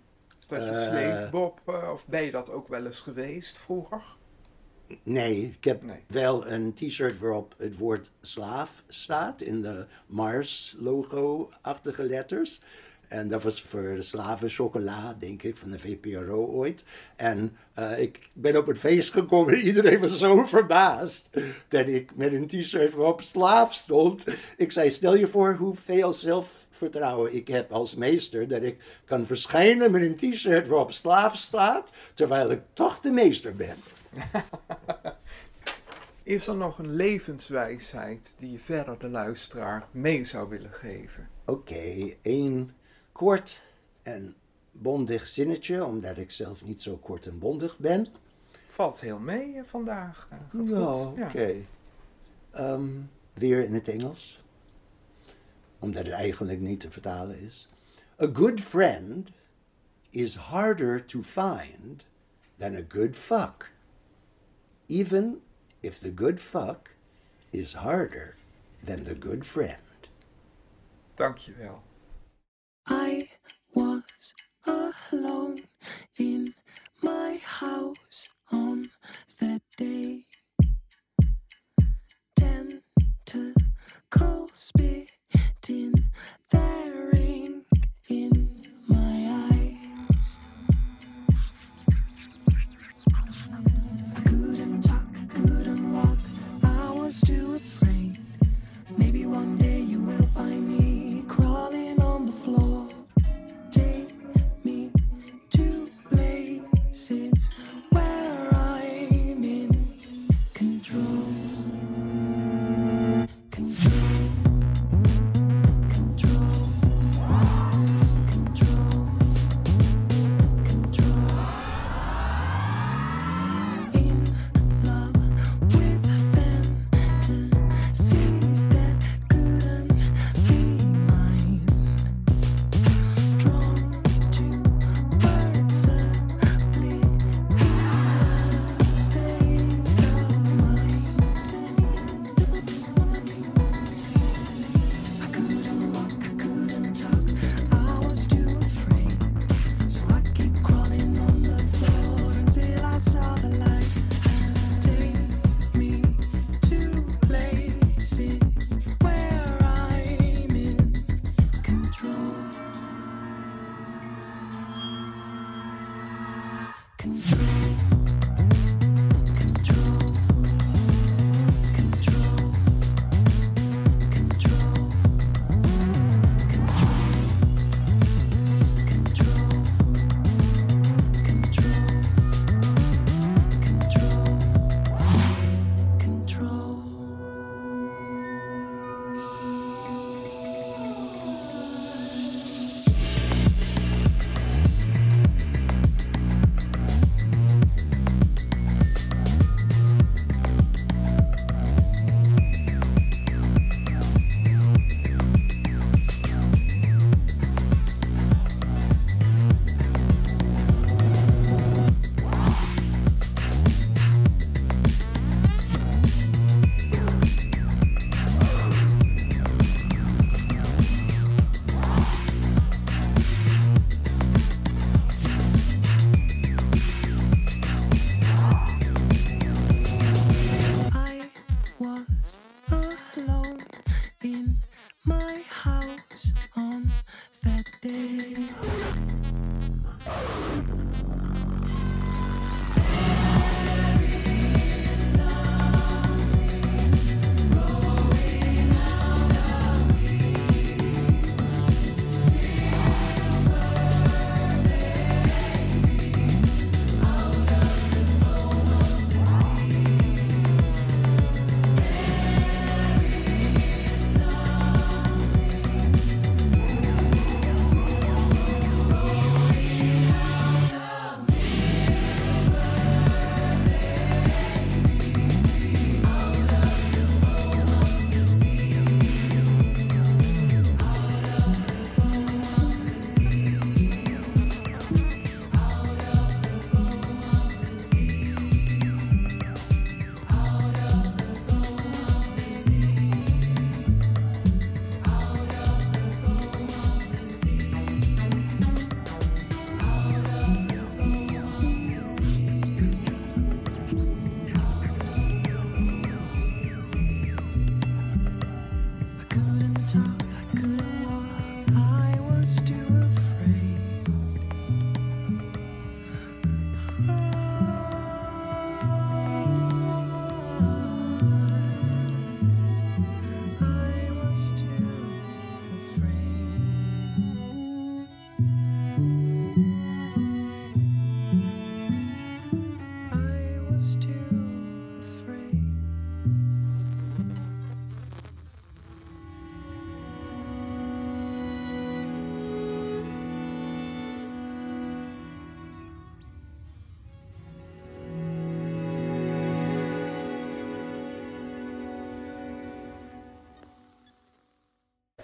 [0.47, 0.87] Dat je Eh.
[0.89, 4.01] sleefbob, eh, of ben je dat ook wel eens geweest vroeger?
[5.03, 6.03] Nee, ik heb Nee.
[6.07, 12.61] wel een t-shirt waarop het woord slaaf staat in de Mars-logo-achtige letters.
[13.09, 16.83] En dat was voor de slavenchocola, denk ik, van de VPRO ooit.
[17.15, 21.29] En eh, ik ben op het feest gekomen en iedereen was zo verbaasd
[21.67, 24.23] dat ik met een t-shirt waarop slaaf stond.
[24.57, 29.91] Ik zei, stel je voor hoeveel zelfvertrouwen ik heb als meester dat ik kan verschijnen
[29.91, 33.75] met een t-shirt waarop slaaf staat, terwijl ik toch de meester ben.
[36.23, 41.29] Is er nog een levenswijsheid die je verder de luisteraar mee zou willen geven?
[41.45, 42.73] Oké, één
[43.19, 43.61] kort
[44.03, 44.35] en
[44.71, 48.07] bondig zinnetje, omdat ik zelf niet zo kort en bondig ben.
[48.67, 50.27] Valt heel mee eh, vandaag.
[50.31, 51.45] eh, gaat oké.
[51.45, 51.53] Ja.
[52.51, 52.89] Ehm,
[53.33, 54.43] weer in het Engels.
[55.79, 57.67] Omdat het eigenlijk niet te vertalen is.
[58.21, 59.29] A good friend
[60.09, 62.05] is harder to find
[62.57, 63.71] than a good fuck.
[64.85, 65.41] Even
[65.79, 66.95] if the good fuck
[67.49, 68.35] is harder
[68.85, 70.09] than the good friend.
[71.13, 71.81] Dankjewel.
[76.19, 76.47] In
[77.03, 78.85] my house on
[79.39, 80.08] that day.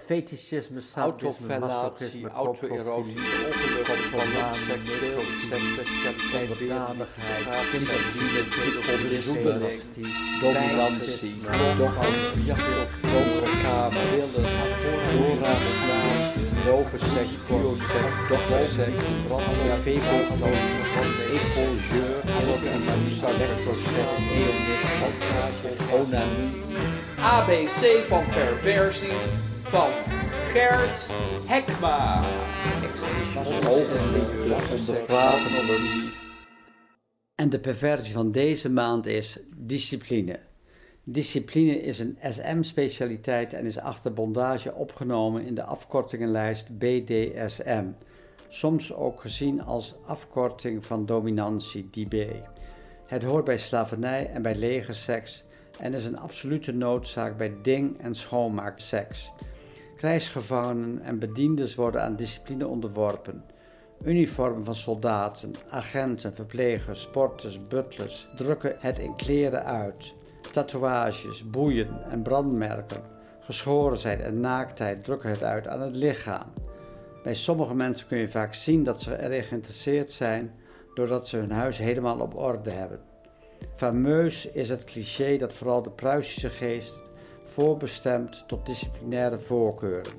[0.05, 5.59] Fetischisme, sadisme, masochisme, auto-erosie, ongeluk, kleptomanie, necrofilie,
[6.05, 10.09] necrofilie, onderdanigheid, kinderliefde, bezoekeling, dynastie,
[10.41, 12.53] dominantie, bijzisme, dominantie,
[13.13, 14.41] donkere kamer, wilde,
[15.13, 16.37] doorraadslaaf,
[16.67, 20.83] rovenseks, bioseks, dokterseks, brandweer, fecofonie,
[21.37, 26.49] ecogeur, allogamie, electroseks, eonisme, chantage, onanie,
[27.33, 29.44] ABC van perversies
[29.75, 29.91] van
[30.51, 31.09] Gert
[31.45, 32.23] Hekma.
[37.35, 40.39] En de perversie van deze maand is discipline.
[41.03, 47.85] Discipline is een SM-specialiteit en is achter bondage opgenomen in de afkortingenlijst BDSM.
[48.49, 52.25] Soms ook gezien als afkorting van dominantie, DB.
[53.05, 55.43] Het hoort bij slavernij en bij legerseks
[55.79, 59.31] en is een absolute noodzaak bij ding- en schoonmaakseks.
[59.95, 63.43] Krijgsgevangenen en bediendes worden aan discipline onderworpen.
[64.03, 70.13] Uniformen van soldaten, agenten, verplegers, sporters, butlers drukken het in kleren uit.
[70.51, 73.03] Tatoeages, boeien en brandmerken,
[73.39, 76.53] geschorenheid en naaktheid drukken het uit aan het lichaam.
[77.23, 80.53] Bij sommige mensen kun je vaak zien dat ze erin geïnteresseerd zijn
[80.93, 82.99] doordat ze hun huis helemaal op orde hebben.
[83.75, 87.03] Fameus is het cliché dat vooral de Pruisische geest
[87.55, 90.13] voorbestemt tot disciplinaire voorkeuren.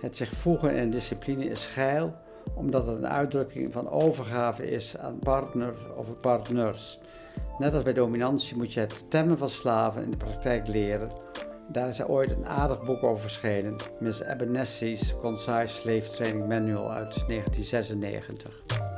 [0.00, 2.14] Het zich voegen in discipline is geil,
[2.54, 6.98] omdat het een uitdrukking van overgave is aan partner of partners.
[7.58, 11.10] Net als bij dominantie moet je het temmen van slaven in de praktijk leren.
[11.68, 16.92] Daar is er ooit een aardig boek over verschenen, Miss Abernethy's Concise Slave Training Manual
[16.92, 18.89] uit 1996.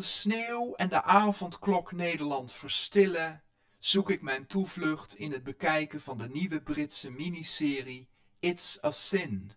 [0.00, 3.42] De sneeuw en de avondklok Nederland verstillen,
[3.78, 8.08] zoek ik mijn toevlucht in het bekijken van de nieuwe Britse miniserie
[8.38, 9.52] It's a Sin.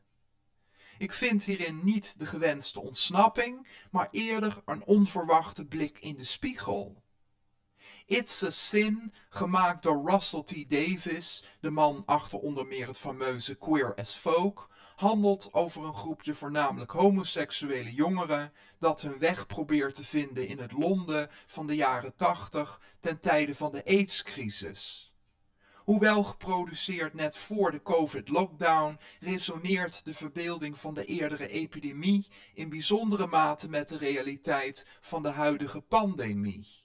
[0.98, 7.04] Ik vind hierin niet de gewenste ontsnapping, maar eerder een onverwachte blik in de spiegel.
[8.06, 10.70] It's a Sin, gemaakt door Russell T.
[10.70, 16.34] Davis, de man achter onder meer het fameuze Queer as Folk, handelt over een groepje
[16.34, 22.16] voornamelijk homoseksuele jongeren dat hun weg probeert te vinden in het Londen van de jaren
[22.16, 25.14] 80 ten tijde van de AIDS-crisis.
[25.84, 33.28] Hoewel geproduceerd net voor de COVID-lockdown, resoneert de verbeelding van de eerdere epidemie in bijzondere
[33.28, 36.83] mate met de realiteit van de huidige pandemie.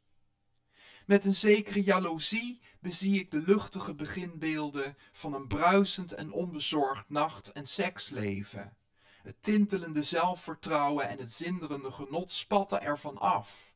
[1.09, 7.53] Met een zekere jaloezie bezie ik de luchtige beginbeelden van een bruisend en onbezorgd nacht-
[7.53, 8.77] en seksleven.
[9.23, 13.75] Het tintelende zelfvertrouwen en het zinderende genot spatten ervan af.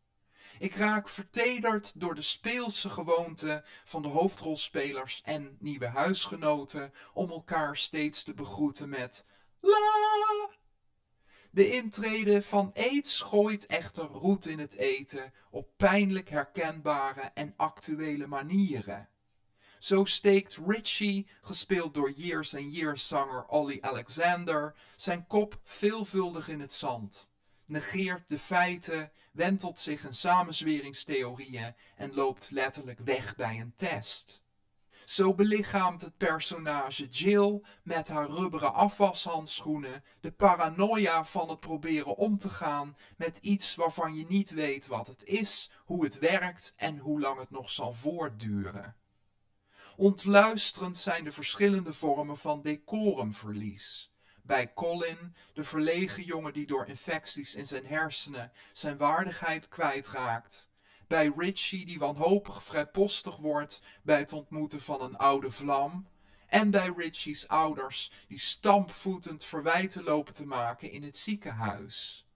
[0.59, 7.77] Ik raak vertederd door de speelse gewoonte van de hoofdrolspelers en nieuwe huisgenoten om elkaar
[7.77, 9.25] steeds te begroeten met
[9.61, 10.61] la.
[11.55, 18.27] De intrede van aids gooit echter roet in het eten op pijnlijk herkenbare en actuele
[18.27, 19.09] manieren.
[19.79, 26.61] Zo steekt Richie, gespeeld door Years and Years zanger Ollie Alexander, zijn kop veelvuldig in
[26.61, 27.31] het zand,
[27.65, 34.42] negeert de feiten, wentelt zich in samenzweringstheorieën en loopt letterlijk weg bij een test.
[35.05, 42.39] Zo belichaamt het personage Jill met haar rubberen afwashandschoenen de paranoia van het proberen om
[42.39, 46.99] te gaan met iets waarvan je niet weet wat het is, hoe het werkt en
[46.99, 48.97] hoe lang het nog zal voortduren.
[49.97, 54.13] Ontluisterend zijn de verschillende vormen van decorumverlies.
[54.43, 60.71] Bij Colin, de verlegen jongen die door infecties in zijn hersenen zijn waardigheid kwijtraakt.
[61.13, 66.07] Bij Richie, die wanhopig vrijpostig wordt bij het ontmoeten van een oude vlam.
[66.47, 72.27] En bij Richie's ouders, die stampvoetend verwijten lopen te maken in het ziekenhuis.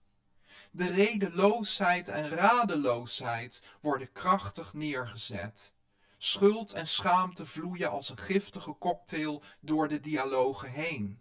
[0.71, 5.73] De redeloosheid en radeloosheid worden krachtig neergezet.
[6.17, 11.19] Schuld en schaamte vloeien als een giftige cocktail door de dialogen heen.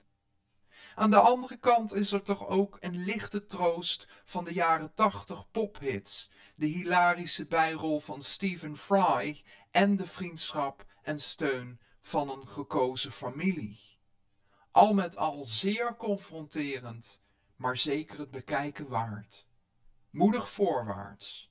[0.99, 5.51] Aan de andere kant is er toch ook een lichte troost van de jaren tachtig
[5.51, 13.13] pophits, de hilarische bijrol van Stephen Fry en de vriendschap en steun van een gekozen
[13.13, 13.81] familie.
[14.71, 17.21] Al met al zeer confronterend,
[17.57, 19.49] maar zeker het bekijken waard.
[20.11, 21.51] Moedig voorwaarts.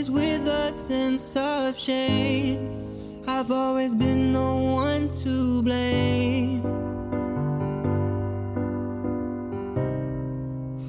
[0.00, 3.22] Always with a sense of shame.
[3.26, 6.62] I've always been the one to blame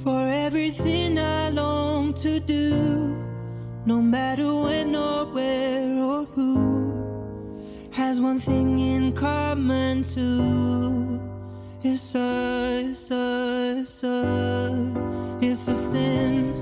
[0.04, 3.18] for everything I long to do,
[3.86, 7.60] no matter when or where or who
[7.92, 11.20] has one thing in common too.
[11.84, 16.61] It's a, it's a, it's a, it's a sin.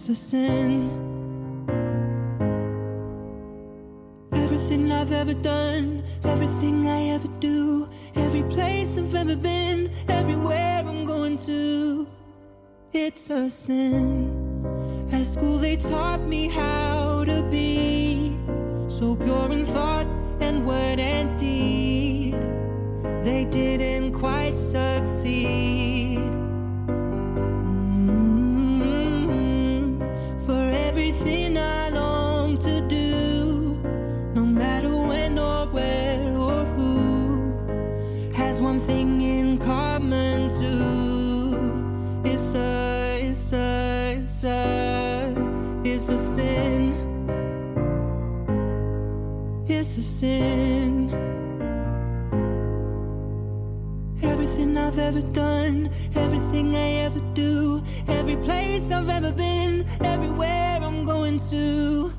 [0.00, 0.88] It's a sin.
[4.32, 11.04] Everything I've ever done, everything I ever do, every place I've ever been, everywhere I'm
[11.04, 12.06] going to.
[12.94, 14.32] It's a sin.
[15.12, 18.34] At school they taught me how to be
[18.88, 20.06] so pure in thought
[20.40, 22.40] and word and deed.
[23.22, 24.39] They didn't quite
[50.20, 51.08] sin.
[54.22, 61.06] Everything I've ever done, everything I ever do, every place I've ever been, everywhere I'm
[61.06, 62.12] going to,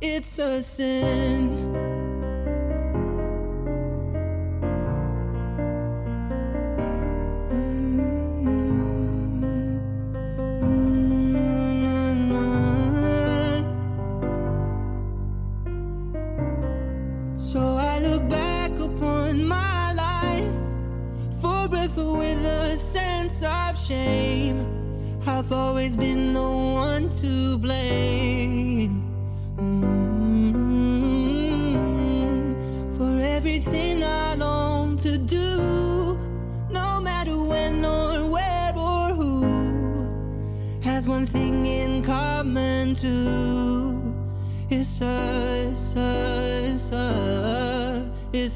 [0.00, 1.97] it's a sin.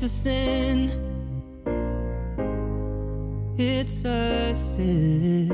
[0.02, 0.90] It's a sin.
[3.56, 5.52] It's a sin.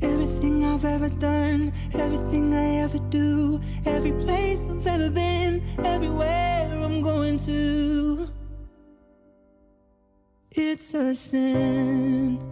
[0.00, 7.02] Everything I've ever done, everything I ever do, every place I've ever been, everywhere I'm
[7.02, 8.28] going to.
[10.52, 12.49] It's a sin.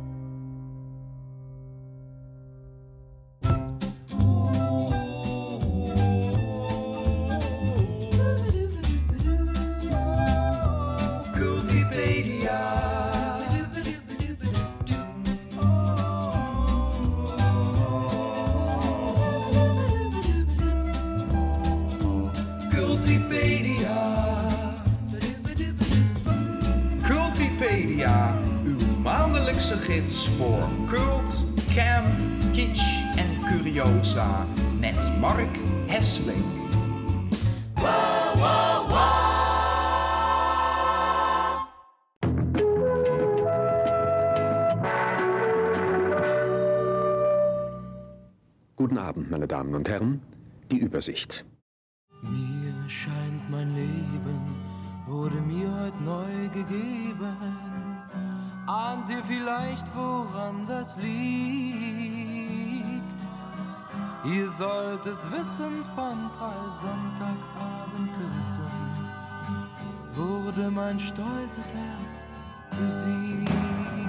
[49.38, 50.20] Meine Damen und Herren.
[50.72, 51.44] Die Übersicht.
[52.22, 54.56] Mir scheint mein Leben
[55.06, 57.36] wurde mir heute neu gegeben.
[58.66, 61.14] Ahnt ihr vielleicht, woran das liegt?
[64.24, 68.64] Ihr sollt es wissen, von drei Sonntagabendküssen
[70.14, 72.24] wurde mein stolzes Herz
[72.70, 74.07] besiegt.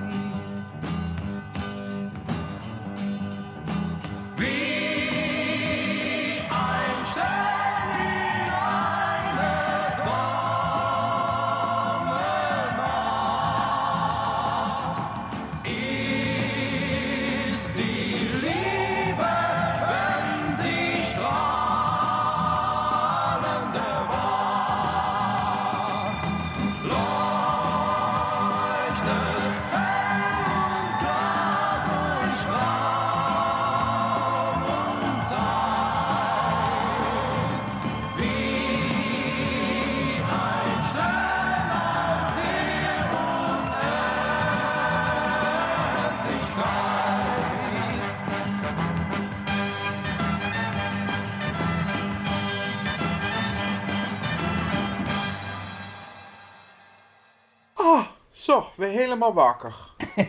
[58.80, 59.76] Weer helemaal wakker.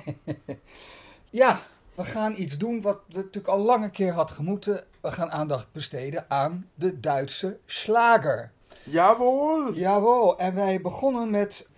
[1.32, 1.62] Ja,
[1.94, 4.84] we gaan iets doen wat natuurlijk al lange keer had gemoeten.
[5.01, 8.53] We gaan aandacht besteden aan de Duitse slager.
[8.82, 9.72] Jawohl.
[9.72, 11.68] Jawel, en wij begonnen met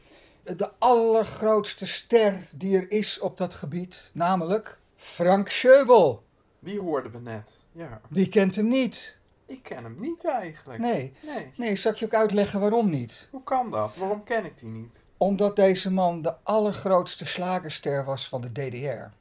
[0.42, 6.22] de allergrootste ster die er is op dat gebied, namelijk Frank Schöbel.
[6.58, 7.50] Die hoorden we net.
[7.72, 8.00] Ja.
[8.08, 9.18] Wie kent hem niet?
[9.46, 10.78] Ik ken hem niet eigenlijk.
[10.78, 11.14] Nee.
[11.20, 11.52] Nee.
[11.56, 13.28] Nee, zal ik je ook uitleggen waarom niet?
[13.30, 13.96] Hoe kan dat?
[13.96, 15.00] Waarom ken ik die niet?
[15.22, 19.14] Omdat deze man de allergrootste slagerster was van de DDR.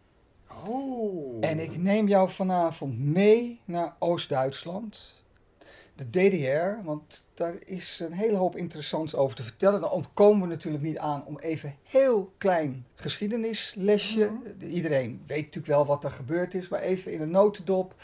[0.70, 1.38] Oh.
[1.40, 5.24] En ik neem jou vanavond mee naar Oost-Duitsland.
[5.96, 9.82] De DDR, want daar is een hele hoop interessants over te vertellen.
[9.82, 14.32] Dan ontkomen we natuurlijk niet aan om even heel klein geschiedenislesje.
[14.60, 17.96] Iedereen weet natuurlijk wel wat er gebeurd is, maar even in een notendop.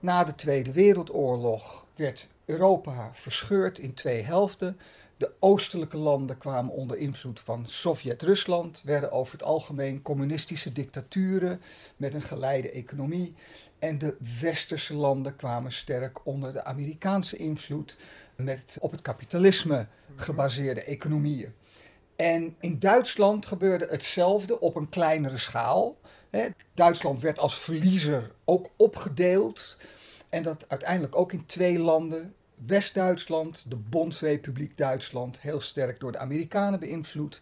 [0.00, 4.78] Na de Tweede Wereldoorlog werd Europa verscheurd in twee helften.
[5.16, 11.60] De oostelijke landen kwamen onder invloed van Sovjet-Rusland, werden over het algemeen communistische dictaturen
[11.96, 13.34] met een geleide economie.
[13.78, 17.96] En de westerse landen kwamen sterk onder de Amerikaanse invloed
[18.36, 19.86] met op het kapitalisme
[20.16, 21.54] gebaseerde economieën.
[22.16, 25.96] En in Duitsland gebeurde hetzelfde op een kleinere schaal.
[26.74, 29.76] Duitsland werd als verliezer ook opgedeeld.
[30.28, 32.34] En dat uiteindelijk ook in twee landen.
[32.66, 37.40] West-Duitsland, de Bondsrepubliek Duitsland, heel sterk door de Amerikanen beïnvloed.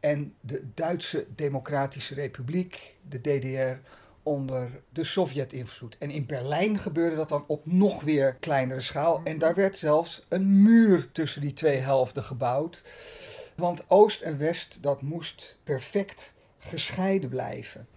[0.00, 3.88] En de Duitse Democratische Republiek, de DDR,
[4.22, 5.98] onder de Sovjet-invloed.
[5.98, 9.20] En in Berlijn gebeurde dat dan op nog weer kleinere schaal.
[9.24, 12.82] En daar werd zelfs een muur tussen die twee helften gebouwd.
[13.54, 17.88] Want Oost en West, dat moest perfect gescheiden blijven.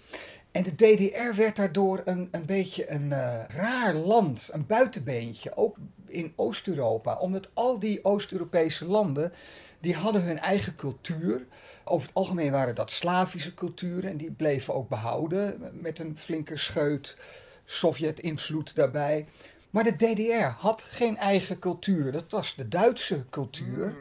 [0.52, 5.78] En de DDR werd daardoor een, een beetje een eh, raar land, een buitenbeentje, ook
[6.14, 7.18] in Oost-Europa.
[7.18, 9.34] Omdat al die Oost-Europese landen,
[9.80, 11.46] die hadden hun eigen cultuur.
[11.84, 16.58] Over het algemeen waren dat Slavische culturen en die bleven ook behouden met een flinke
[16.58, 17.18] scheut
[17.66, 19.28] Sovjet-invloed daarbij.
[19.70, 23.96] Maar de DDR had geen eigen cultuur, dat was de Duitse cultuur.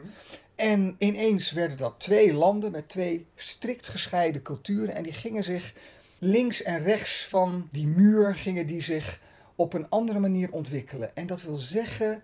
[0.55, 5.73] En ineens werden dat twee landen met twee strikt gescheiden culturen en die gingen zich
[6.19, 9.19] links en rechts van die muur gingen die zich
[9.55, 11.15] op een andere manier ontwikkelen.
[11.15, 12.23] En dat wil zeggen,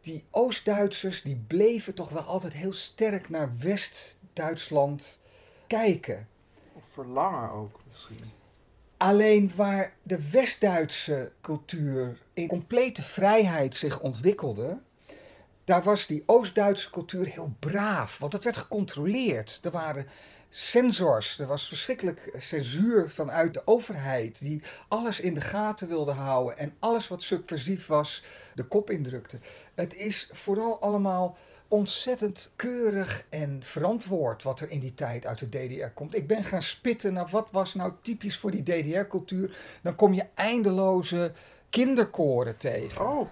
[0.00, 5.20] die Oost-Duitsers die bleven toch wel altijd heel sterk naar West-Duitsland
[5.66, 6.28] kijken.
[6.72, 8.30] Of verlangen ook misschien.
[8.96, 14.78] Alleen waar de West-Duitse cultuur in complete vrijheid zich ontwikkelde,
[15.64, 19.60] daar was die Oost-Duitse cultuur heel braaf, want het werd gecontroleerd.
[19.62, 20.06] Er waren
[20.56, 26.58] censors, er was verschrikkelijk censuur vanuit de overheid, die alles in de gaten wilde houden
[26.58, 28.22] en alles wat subversief was,
[28.54, 29.38] de kop indrukte.
[29.74, 31.36] Het is vooral allemaal
[31.68, 36.16] ontzettend keurig en verantwoord wat er in die tijd uit de DDR komt.
[36.16, 39.56] Ik ben gaan spitten naar wat was nou typisch voor die DDR-cultuur.
[39.82, 41.32] Dan kom je eindeloze
[41.70, 43.08] kinderkoren tegen.
[43.08, 43.28] Oh.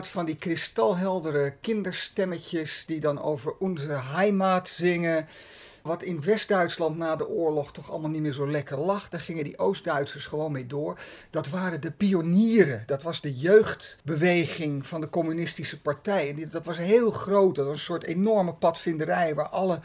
[0.00, 5.28] Van die kristalheldere kinderstemmetjes die dan over onze heimat zingen.
[5.82, 9.08] Wat in West-Duitsland na de oorlog toch allemaal niet meer zo lekker lag.
[9.08, 10.98] Daar gingen die Oost-Duitsers gewoon mee door.
[11.30, 12.82] Dat waren de pionieren.
[12.86, 16.28] Dat was de jeugdbeweging van de communistische partij.
[16.28, 17.54] En dat was heel groot.
[17.54, 19.80] Dat was een soort enorme padvinderij waar alle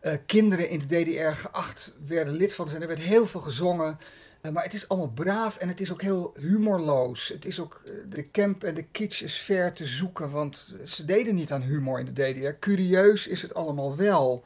[0.00, 2.82] eh, kinderen in de DDR geacht werden lid van zijn.
[2.82, 3.98] Er werd heel veel gezongen.
[4.46, 7.28] Eh, maar het is allemaal braaf en het is ook heel humorloos.
[7.28, 11.04] Het is ook, eh, de camp en de kitsch is ver te zoeken, want ze
[11.04, 12.58] deden niet aan humor in de DDR.
[12.60, 14.44] Curieus is het allemaal wel.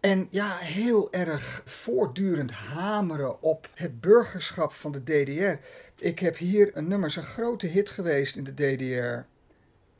[0.00, 5.66] En ja, heel erg voortdurend hameren op het burgerschap van de DDR.
[5.98, 9.26] Ik heb hier een nummer, is een grote hit geweest in de DDR.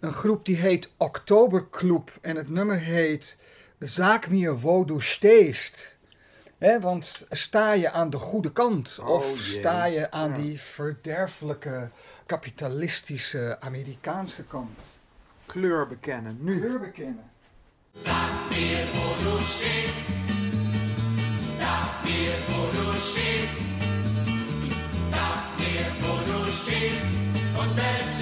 [0.01, 3.37] Een groep die heet Oktoberclub en het nummer heet
[3.79, 5.94] Zaak mir wo steest.
[6.59, 10.37] Hè, want sta je aan de goede kant Oh, of sta je aan Ja.
[10.37, 11.89] die verderfelijke
[12.27, 14.81] kapitalistische Amerikaanse kant?
[15.47, 16.59] Kleur bekennen, nu.
[16.61, 17.31] Kleur bekennen.
[17.93, 20.07] Sag mir, wo du stehst.
[21.59, 23.61] Sag mir, wo du stehst.
[25.11, 27.07] Sag mir, wo du stehst
[27.61, 28.14] und welchen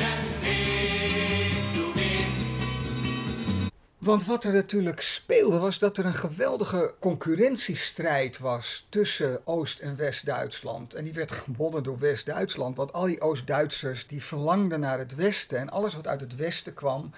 [4.03, 9.97] Want wat er natuurlijk speelde was dat er een geweldige concurrentiestrijd was tussen Oost- en
[9.97, 10.95] West-Duitsland.
[10.95, 15.59] En die werd gewonnen door West-Duitsland, want al die Oost-Duitsers die verlangden naar het Westen.
[15.59, 17.11] En alles wat uit het Westen kwam,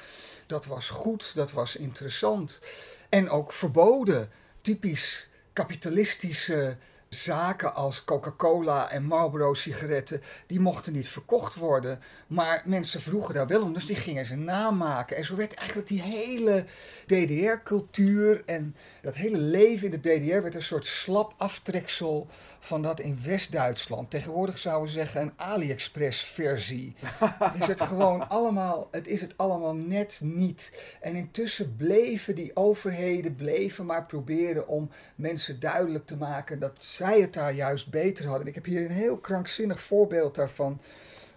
[0.47, 2.61] dat was goed, dat was interessant.
[3.09, 4.31] En ook verboden,
[4.61, 6.77] typisch kapitalistische
[7.15, 12.01] zaken als Coca-Cola en Marlboro sigaretten, die mochten niet verkocht worden.
[12.27, 15.17] Maar mensen vroegen daar wel om, dus die gingen ze namaken.
[15.17, 16.65] En zo werd eigenlijk die hele
[17.07, 22.29] DDR-cultuur en dat hele leven in de DDR werd een soort slap aftreksel
[22.65, 24.11] van dat in West-Duitsland.
[24.11, 26.95] Tegenwoordig zouden we zeggen een AliExpress-versie.
[27.19, 30.73] het is het gewoon allemaal, het is het allemaal net niet.
[31.01, 37.21] En intussen bleven die overheden, bleven maar proberen om mensen duidelijk te maken dat zij
[37.21, 38.47] het daar juist beter hadden.
[38.47, 40.81] Ik heb hier een heel krankzinnig voorbeeld daarvan.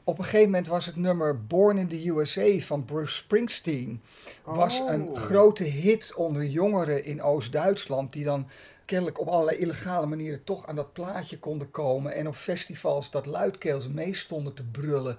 [0.03, 4.01] Op een gegeven moment was het nummer Born in the USA van Bruce Springsteen.
[4.43, 4.91] Was Oh.
[4.91, 8.13] een grote hit onder jongeren in Oost-Duitsland.
[8.13, 8.47] Die dan
[8.87, 12.13] kennelijk op allerlei illegale manieren toch aan dat plaatje konden komen.
[12.13, 15.17] En op festivals dat luidkeels mee stonden te brullen.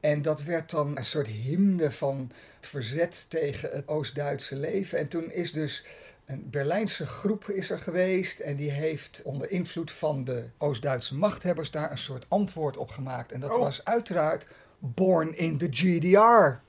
[0.00, 4.98] En dat werd dan een soort hymne van verzet tegen het Oost-Duitse leven.
[4.98, 5.84] En toen is dus
[6.26, 11.70] een Berlijnse groep is er geweest en die heeft onder invloed van de Oost-Duitse machthebbers
[11.70, 13.32] daar een soort antwoord op gemaakt.
[13.32, 13.58] En dat Oh.
[13.58, 14.46] was uiteraard
[14.78, 16.60] Born in the GDR.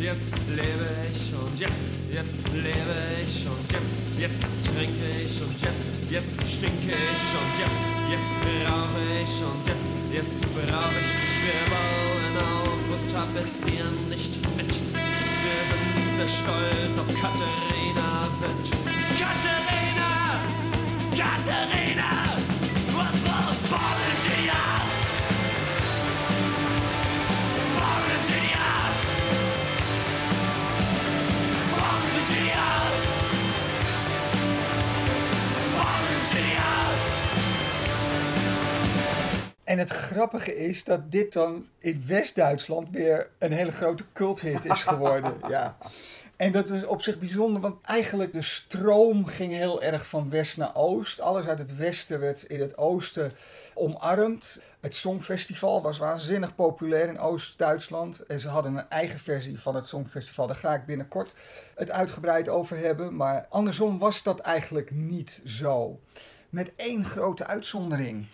[0.00, 5.84] Jetzt, lebe ich und jetzt, jetzt lebe ich und jetzt, jetzt trinke ich und jetzt,
[6.08, 8.30] jetzt stinke ich und jetzt, jetzt
[8.64, 11.36] rauche ich und jetzt, jetzt brauche ich dich.
[11.44, 14.72] Wir bauen auf und tapezieren nicht mit.
[14.72, 18.70] Wir sind sehr stolz auf Katharina Witt.
[19.20, 20.40] Katharina!
[21.12, 22.24] Katharina!
[22.96, 23.54] Was war?
[23.68, 24.79] Borgia!
[39.64, 44.82] En het grappige is dat dit dan in West-Duitsland weer een hele grote culthit is
[44.82, 45.34] geworden.
[45.48, 45.76] ja.
[46.40, 50.56] En dat is op zich bijzonder, want eigenlijk de stroom ging heel erg van west
[50.56, 51.20] naar oost.
[51.20, 53.32] Alles uit het westen werd in het oosten
[53.74, 54.62] omarmd.
[54.80, 58.20] Het Songfestival was waanzinnig populair in Oost-Duitsland.
[58.26, 60.46] En ze hadden een eigen versie van het Songfestival.
[60.46, 61.34] Daar ga ik binnenkort
[61.74, 63.16] het uitgebreid over hebben.
[63.16, 66.00] Maar andersom was dat eigenlijk niet zo.
[66.48, 68.26] Met één grote uitzondering.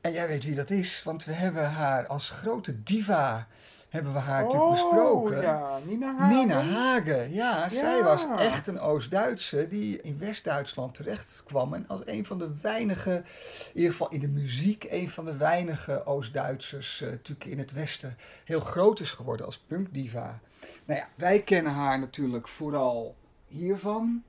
[0.00, 3.46] En jij weet wie dat is, want we hebben haar als grote diva
[3.90, 5.36] hebben we haar natuurlijk besproken.
[5.36, 6.36] Oh, ja, Nina Hagen.
[6.36, 11.74] Nina Hagen, ja, zij was echt een Oost-Duitse die in West-Duitsland terecht kwam.
[11.74, 15.36] En als een van de weinige, in ieder geval in de muziek, een van de
[15.36, 20.40] weinige Oost-Duitsers eh, natuurlijk in het Westen heel groot is geworden als punkdiva.
[20.84, 23.16] Nou ja, wij kennen haar natuurlijk vooral
[23.46, 24.22] hiervan.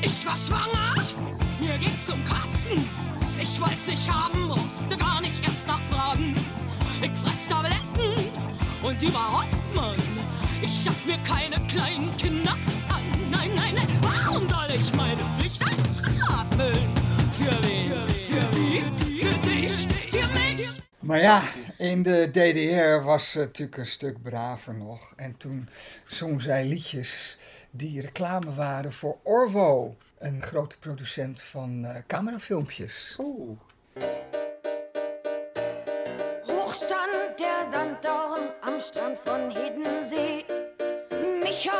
[0.00, 0.94] Ich war schwanger,
[1.60, 2.90] mir ging's zum Kotzen.
[3.38, 6.34] Ich wollt's nicht haben, musste gar nicht erst nachfragen.
[7.02, 8.31] Ich fress Tabletten
[8.82, 9.96] und überhaupt, Mann.
[10.62, 12.52] Ich schaff mir keine kleinen Kinder
[12.88, 13.04] an.
[13.30, 16.94] Nein, nein, nein, warum soll ich meine Pflicht als erfüllen?
[17.32, 18.08] Für wen?
[18.08, 18.82] Für die?
[19.20, 19.88] Für dich?
[20.10, 20.80] Für mich?
[21.00, 21.42] Maar ja,
[21.78, 25.12] in de DDR was ze natuurlijk een stuk braver nog.
[25.16, 25.68] En toen
[26.04, 27.38] zong zij liedjes
[27.70, 33.16] die reclame waren voor Orvo, een grote producent van eh, camerafilmpjes.
[33.18, 33.58] Oeh.
[37.42, 40.44] Der Sanddorn am Strand von Hiddensee.
[41.42, 41.72] Micha,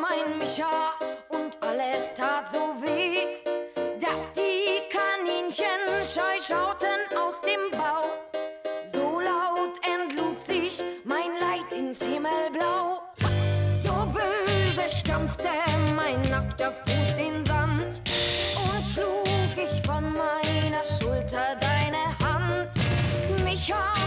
[0.00, 0.92] mein Micha,
[1.28, 3.26] und alles tat so weh,
[4.00, 8.08] dass die Kaninchen scheu schauten aus dem Bau.
[8.86, 13.02] So laut entlud sich mein Leid ins Himmelblau.
[13.84, 15.50] So böse stampfte
[15.94, 18.00] mein nackter Fuß den Sand
[18.64, 22.70] und schlug ich von meiner Schulter deine Hand.
[23.44, 23.99] Micha,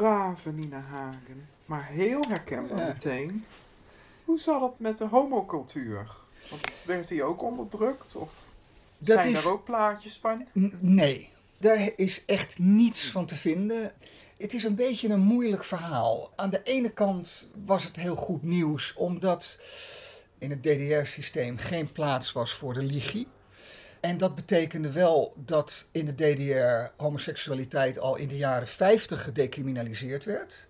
[0.00, 1.48] brave Nina Hagen.
[1.64, 2.86] Maar heel herkenbaar Ja.
[2.86, 3.44] meteen.
[4.24, 6.06] Hoe zat het met de homocultuur?
[6.50, 8.16] Want werd die ook onderdrukt?
[8.16, 8.32] Of
[8.98, 10.46] Dat zijn is- er ook plaatjes van?
[10.58, 13.92] N- Nee, daar is echt niets van te vinden.
[14.36, 16.30] Het is een beetje een moeilijk verhaal.
[16.36, 19.58] Aan de ene kant was het heel goed nieuws, omdat
[20.38, 23.26] in het DDR-systeem geen plaats was voor religie.
[24.00, 30.24] En dat betekende wel dat in de DDR homoseksualiteit al in de jaren 50 gedecriminaliseerd
[30.24, 30.68] werd.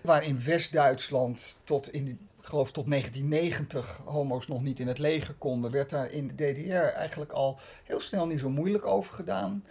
[0.00, 5.34] Waar in West-Duitsland tot in, ik geloof tot 1990 homo's nog niet in het leger
[5.34, 9.64] konden, werd daar in de DDR eigenlijk al heel snel niet zo moeilijk over gedaan.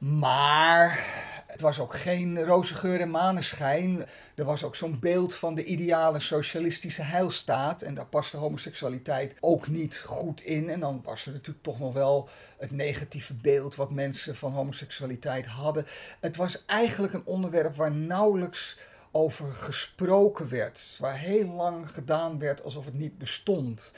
[0.00, 1.06] Maar
[1.46, 4.06] het was ook geen roze geur en maneschijn.
[4.34, 7.82] Er was ook zo'n beeld van de ideale socialistische heilstaat.
[7.82, 10.70] En daar paste homoseksualiteit ook niet goed in.
[10.70, 12.28] En dan was er natuurlijk toch nog wel
[12.58, 15.86] het negatieve beeld wat mensen van homoseksualiteit hadden.
[16.20, 18.78] Het was eigenlijk een onderwerp waar nauwelijks
[19.10, 20.96] over gesproken werd.
[20.98, 23.92] Waar heel lang gedaan werd alsof het niet bestond.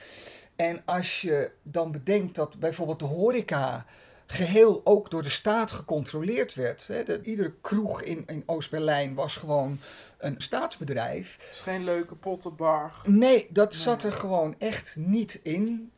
[0.57, 3.86] En als je dan bedenkt dat bijvoorbeeld de horeca
[4.33, 6.87] geheel ook door de staat gecontroleerd werd.
[6.87, 7.05] Hè.
[7.05, 9.80] De, iedere kroeg in, in Oost-Berlijn was gewoon
[10.18, 11.37] een staatsbedrijf.
[11.41, 12.93] Het is geen leuke pottenbar.
[13.05, 15.93] Nee, dat zat er gewoon echt niet in.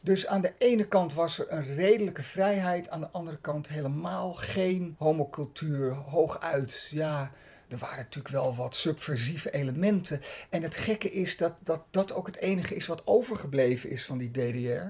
[0.00, 4.34] Dus aan de ene kant was er een redelijke vrijheid, aan de andere kant helemaal
[4.34, 6.88] geen homocultuur, hooguit.
[6.90, 7.32] Ja,
[7.68, 10.20] er waren natuurlijk wel wat subversieve elementen.
[10.50, 14.18] En het gekke is dat, dat dat ook het enige is wat overgebleven is van
[14.18, 14.86] die DDR.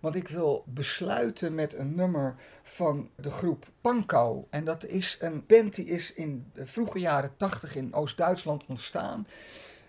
[0.00, 4.44] Want ik wil besluiten met een nummer van de groep Pankow.
[4.50, 9.26] En dat is een band die is in de vroege jaren tachtig in Oost-Duitsland ontstaan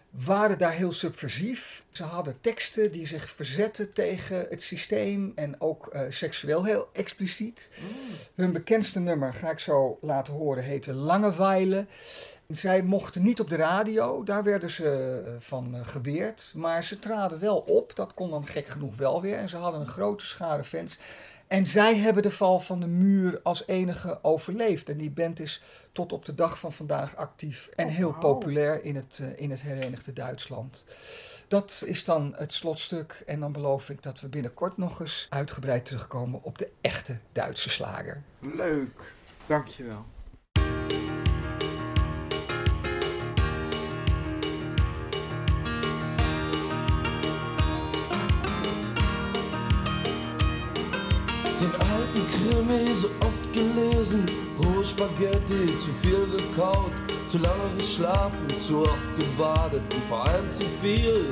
[0.10, 1.84] waren daar heel subversief.
[1.92, 7.72] Ze hadden teksten die zich verzetten tegen het systeem en ook eh, seksueel heel expliciet.
[8.36, 11.86] Hun bekendste nummer, ga ik zo laten horen, heette Langeweile.
[12.48, 16.54] Zij mochten niet op de radio, daar werden ze eh, van eh, geweerd.
[16.56, 19.38] Maar ze traden wel op, dat kon dan gek genoeg wel weer.
[19.38, 20.98] En ze hadden een grote schare fans.
[21.48, 24.90] En zij hebben de val van de muur als enige overleefd.
[24.90, 28.20] En die band is tot op de dag van vandaag actief en heel wauw.
[28.20, 30.86] populair in het, eh, in het herenigde Duitsland.
[31.48, 33.24] Dat is dan het slotstuk.
[33.26, 37.70] En dan beloof ik dat we binnenkort nog eens uitgebreid terugkomen op de echte Duitse
[37.70, 38.24] slager.
[38.40, 39.14] Leuk.
[39.46, 40.06] Dankjewel.
[51.60, 54.26] Den alten Krimi so oft gelesen,
[54.64, 56.92] rohe Spaghetti, zu viel gekaut,
[57.26, 59.82] zu lange geschlafen, zu oft gebadet.
[59.92, 61.28] Und vor allem zu viel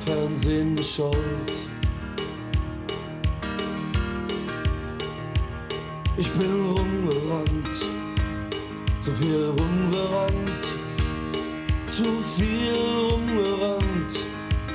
[0.00, 1.16] Fernsehen geschaut.
[6.16, 7.76] Ich bin rumgerannt,
[9.00, 10.64] zu viel rumgerannt,
[11.92, 12.04] zu
[12.36, 12.74] viel
[13.12, 14.12] rumgerannt,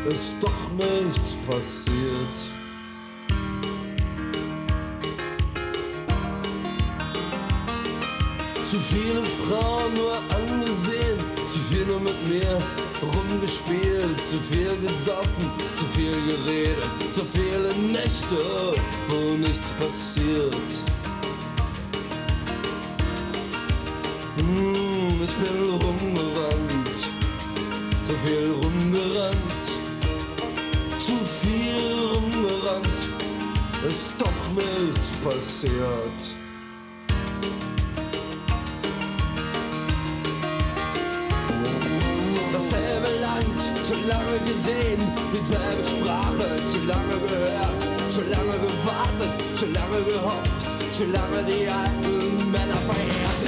[0.08, 2.57] ist doch nichts passiert.
[8.70, 12.62] Zu viele Frauen nur angesehen, zu viel nur mit mir
[13.02, 18.36] rumgespielt, zu viel gesoffen, zu viel geredet, zu viele Nächte,
[19.08, 20.54] wo nichts passiert.
[24.36, 26.90] Hm, ich bin rumgerannt,
[28.06, 29.68] zu viel rumgerannt,
[31.00, 33.02] zu viel rumgerannt,
[33.88, 36.37] ist doch nichts passiert.
[44.08, 45.02] Lange gesehen,
[45.34, 47.80] dieselbe Sprache, zu lange gehört,
[48.10, 50.60] zu lange gewartet, zu lange gehofft,
[50.92, 53.47] zu lange die alten Männer verehrt.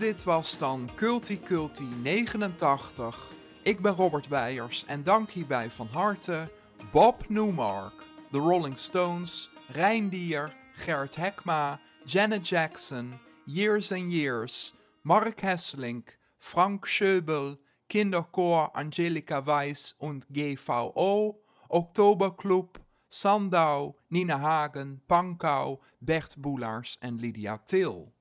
[0.00, 3.30] Dit was dan Culti Culti 89.
[3.62, 6.48] Ik ben Robert Weijers en dank hierbij van harte
[6.92, 7.92] Bob Newmark,
[8.30, 13.12] The Rolling Stones, Reindier, Gert Hekma, Janet Jackson,
[13.44, 21.36] Years and Years, Mark Hesselink, Frank Schöbel, Kinderchor Angelika Weiss und GVO,
[21.68, 22.78] Oktoberclub,
[23.08, 28.12] Sandau, Nina Hagen, Pankau, Bert Boelaars en Lydia Til.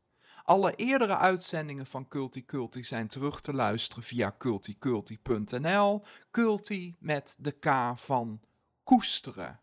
[0.49, 6.03] Alle eerdere uitzendingen van Culti Culti zijn terug te luisteren via culticulti.nl.
[6.31, 8.41] Culti met de K van
[8.83, 9.59] koesteren.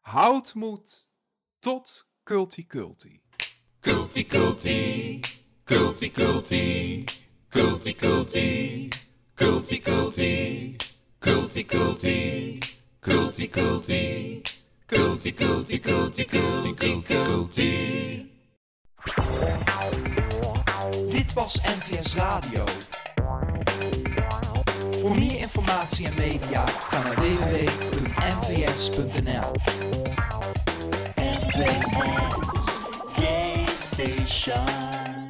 [0.00, 1.08] Houd moed.
[1.58, 3.22] Tot Culti Culti.
[3.80, 5.20] Culti Culti,
[5.64, 7.04] Culti Culti,
[7.48, 8.88] Culti Culti,
[9.34, 10.66] Culti Culti,
[11.18, 12.60] Culti Culti,
[13.00, 13.48] Culti
[15.34, 18.33] Culti, Culti Culti.
[21.10, 22.64] Dit was NVS Radio.
[25.00, 28.32] Voor meer informatie en media ga naar www.nvs.nl.
[31.16, 32.78] NVS
[33.14, 35.23] Gay Station.